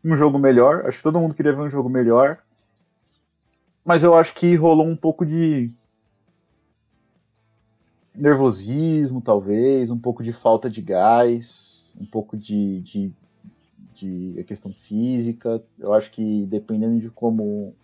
um 0.04 0.14
jogo 0.14 0.38
melhor. 0.38 0.86
Acho 0.86 0.98
que 0.98 1.02
todo 1.02 1.18
mundo 1.18 1.34
queria 1.34 1.52
ver 1.52 1.62
um 1.62 1.70
jogo 1.70 1.88
melhor. 1.88 2.40
Mas 3.88 4.02
eu 4.02 4.12
acho 4.12 4.34
que 4.34 4.54
rolou 4.54 4.86
um 4.86 4.94
pouco 4.94 5.24
de 5.24 5.70
nervosismo, 8.14 9.22
talvez, 9.22 9.88
um 9.88 9.98
pouco 9.98 10.22
de 10.22 10.30
falta 10.30 10.68
de 10.68 10.82
gás, 10.82 11.96
um 11.98 12.04
pouco 12.04 12.36
de, 12.36 12.82
de, 12.82 13.12
de 13.94 14.44
questão 14.46 14.74
física. 14.74 15.62
Eu 15.78 15.94
acho 15.94 16.10
que 16.10 16.44
dependendo 16.50 17.00
de 17.00 17.08
como 17.08 17.74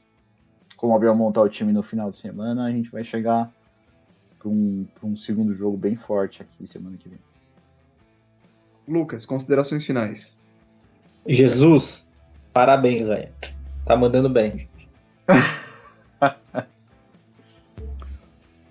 como 0.77 0.93
o 0.93 0.97
Abel 0.97 1.15
montar 1.15 1.41
o 1.41 1.49
time 1.49 1.73
no 1.73 1.83
final 1.83 2.11
de 2.11 2.17
semana, 2.17 2.67
a 2.67 2.71
gente 2.71 2.91
vai 2.91 3.03
chegar 3.03 3.51
para 4.39 4.51
um, 4.51 4.87
um 5.03 5.17
segundo 5.17 5.55
jogo 5.55 5.79
bem 5.79 5.97
forte 5.97 6.43
aqui 6.43 6.67
semana 6.67 6.99
que 6.99 7.09
vem. 7.09 7.19
Lucas, 8.87 9.25
considerações 9.25 9.87
finais. 9.87 10.39
Jesus, 11.27 12.07
parabéns, 12.53 13.07
velho. 13.07 13.33
Tá 13.87 13.97
mandando 13.97 14.29
bem. 14.29 14.69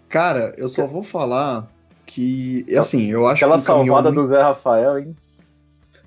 Cara, 0.10 0.54
eu 0.58 0.70
só 0.70 0.86
vou 0.86 1.02
falar 1.02 1.68
que, 2.06 2.66
assim, 2.78 3.10
eu 3.10 3.26
acho 3.26 3.44
Aquela 3.44 3.58
que 3.58 3.64
salvada 3.64 4.12
do 4.12 4.28
Zé 4.28 4.42
Rafael, 4.42 5.00
hein? 5.00 5.16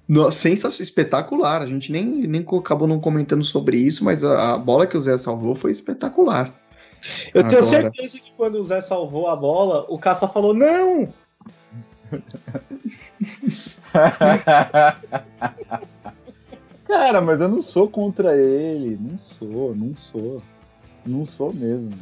No, 0.09 0.31
sensacional, 0.31 0.85
espetacular. 0.85 1.63
A 1.63 1.67
gente 1.67 1.91
nem, 1.91 2.05
nem 2.05 2.47
acabou 2.59 2.87
não 2.87 3.01
comentando 3.01 3.43
sobre 3.43 3.77
isso, 3.79 4.05
mas 4.05 4.23
a, 4.23 4.55
a 4.55 4.59
bola 4.59 4.87
que 4.87 4.97
o 4.97 5.01
Zé 5.01 5.19
salvou 5.19 5.57
foi 5.57 5.73
espetacular. 5.73 6.55
Eu 7.35 7.41
Agora... 7.41 7.49
tenho 7.49 7.63
certeza 7.63 8.21
que 8.21 8.33
quando 8.37 8.61
o 8.61 8.65
Zé 8.65 8.81
salvou 8.81 9.27
a 9.29 9.35
bola, 9.35 9.85
o 9.89 9.99
Caça 9.99 10.29
falou: 10.29 10.55
não! 10.55 11.13
Cara, 16.87 17.21
mas 17.21 17.41
eu 17.41 17.49
não 17.49 17.61
sou 17.61 17.89
contra 17.89 18.37
ele. 18.37 18.97
Não 19.01 19.19
sou, 19.19 19.75
não 19.75 19.97
sou. 19.97 20.41
Não 21.07 21.25
sou 21.25 21.53
mesmo. 21.53 21.93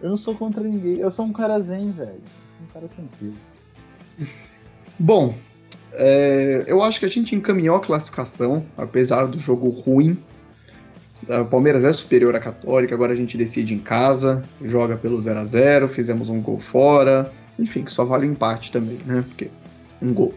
Eu 0.00 0.08
não 0.08 0.16
sou 0.16 0.34
contra 0.34 0.62
ninguém. 0.62 0.96
Eu 0.96 1.10
sou 1.10 1.24
um 1.24 1.32
cara 1.32 1.60
zen, 1.60 1.90
velho. 1.92 2.10
Eu 2.10 2.48
sou 2.48 2.58
um 2.64 2.72
cara 2.72 2.88
tranquilo. 2.88 3.36
Bom, 4.98 5.34
é, 5.92 6.64
eu 6.66 6.82
acho 6.82 6.98
que 6.98 7.06
a 7.06 7.08
gente 7.08 7.34
encaminhou 7.34 7.76
a 7.76 7.80
classificação, 7.80 8.64
apesar 8.76 9.26
do 9.26 9.38
jogo 9.38 9.68
ruim. 9.68 10.16
O 11.28 11.44
Palmeiras 11.44 11.84
é 11.84 11.92
superior 11.92 12.34
à 12.34 12.40
Católica, 12.40 12.94
agora 12.94 13.12
a 13.12 13.16
gente 13.16 13.36
decide 13.36 13.74
em 13.74 13.78
casa, 13.78 14.42
joga 14.60 14.96
pelo 14.96 15.22
0 15.22 15.38
a 15.38 15.44
0 15.44 15.88
fizemos 15.88 16.28
um 16.28 16.40
gol 16.40 16.58
fora. 16.58 17.32
Enfim, 17.58 17.84
que 17.84 17.92
só 17.92 18.04
vale 18.04 18.26
o 18.26 18.30
empate 18.30 18.72
também, 18.72 18.98
né? 19.06 19.24
Porque 19.28 19.48
um 20.00 20.12
gol. 20.12 20.34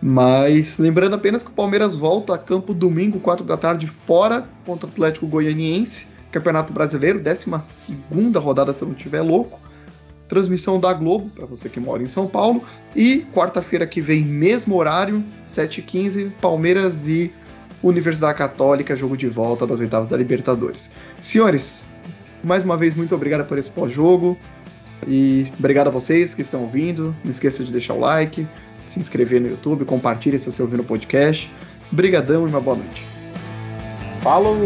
Mas 0.00 0.78
lembrando 0.78 1.14
apenas 1.14 1.42
que 1.42 1.50
o 1.50 1.54
Palmeiras 1.54 1.94
volta 1.94 2.34
a 2.34 2.38
campo 2.38 2.72
domingo, 2.72 3.18
4 3.18 3.44
da 3.44 3.56
tarde, 3.56 3.86
fora 3.86 4.46
contra 4.64 4.86
o 4.86 4.90
Atlético 4.90 5.26
Goianiense, 5.26 6.08
Campeonato 6.34 6.72
Brasileiro, 6.72 7.22
12 7.22 8.38
rodada, 8.40 8.72
se 8.72 8.82
eu 8.82 8.88
não 8.88 8.96
estiver 8.96 9.20
louco. 9.20 9.60
Transmissão 10.26 10.80
da 10.80 10.92
Globo, 10.92 11.30
para 11.30 11.46
você 11.46 11.68
que 11.68 11.78
mora 11.78 12.02
em 12.02 12.06
São 12.06 12.26
Paulo. 12.26 12.64
E 12.96 13.24
quarta-feira 13.32 13.86
que 13.86 14.00
vem, 14.00 14.24
mesmo 14.24 14.74
horário, 14.74 15.22
7h15, 15.46 16.32
Palmeiras 16.40 17.06
e 17.06 17.30
Universidade 17.80 18.36
Católica, 18.36 18.96
jogo 18.96 19.16
de 19.16 19.28
volta 19.28 19.64
das 19.64 19.78
oitavas 19.78 20.08
da 20.08 20.16
Libertadores. 20.16 20.90
Senhores, 21.20 21.86
mais 22.42 22.64
uma 22.64 22.76
vez, 22.76 22.96
muito 22.96 23.14
obrigado 23.14 23.46
por 23.46 23.56
esse 23.56 23.70
pós-jogo. 23.70 24.36
E 25.06 25.52
obrigado 25.56 25.86
a 25.86 25.90
vocês 25.90 26.34
que 26.34 26.42
estão 26.42 26.62
ouvindo. 26.62 27.14
Não 27.22 27.30
esqueça 27.30 27.62
de 27.62 27.70
deixar 27.70 27.94
o 27.94 28.00
like, 28.00 28.44
se 28.84 28.98
inscrever 28.98 29.40
no 29.40 29.50
YouTube, 29.50 29.84
compartilhe 29.84 30.36
se 30.36 30.50
você 30.50 30.60
ouvindo 30.60 30.80
o 30.80 30.84
podcast. 30.84 31.48
Obrigadão 31.92 32.44
e 32.44 32.50
uma 32.50 32.60
boa 32.60 32.76
noite. 32.76 33.06
Falou! 34.20 34.56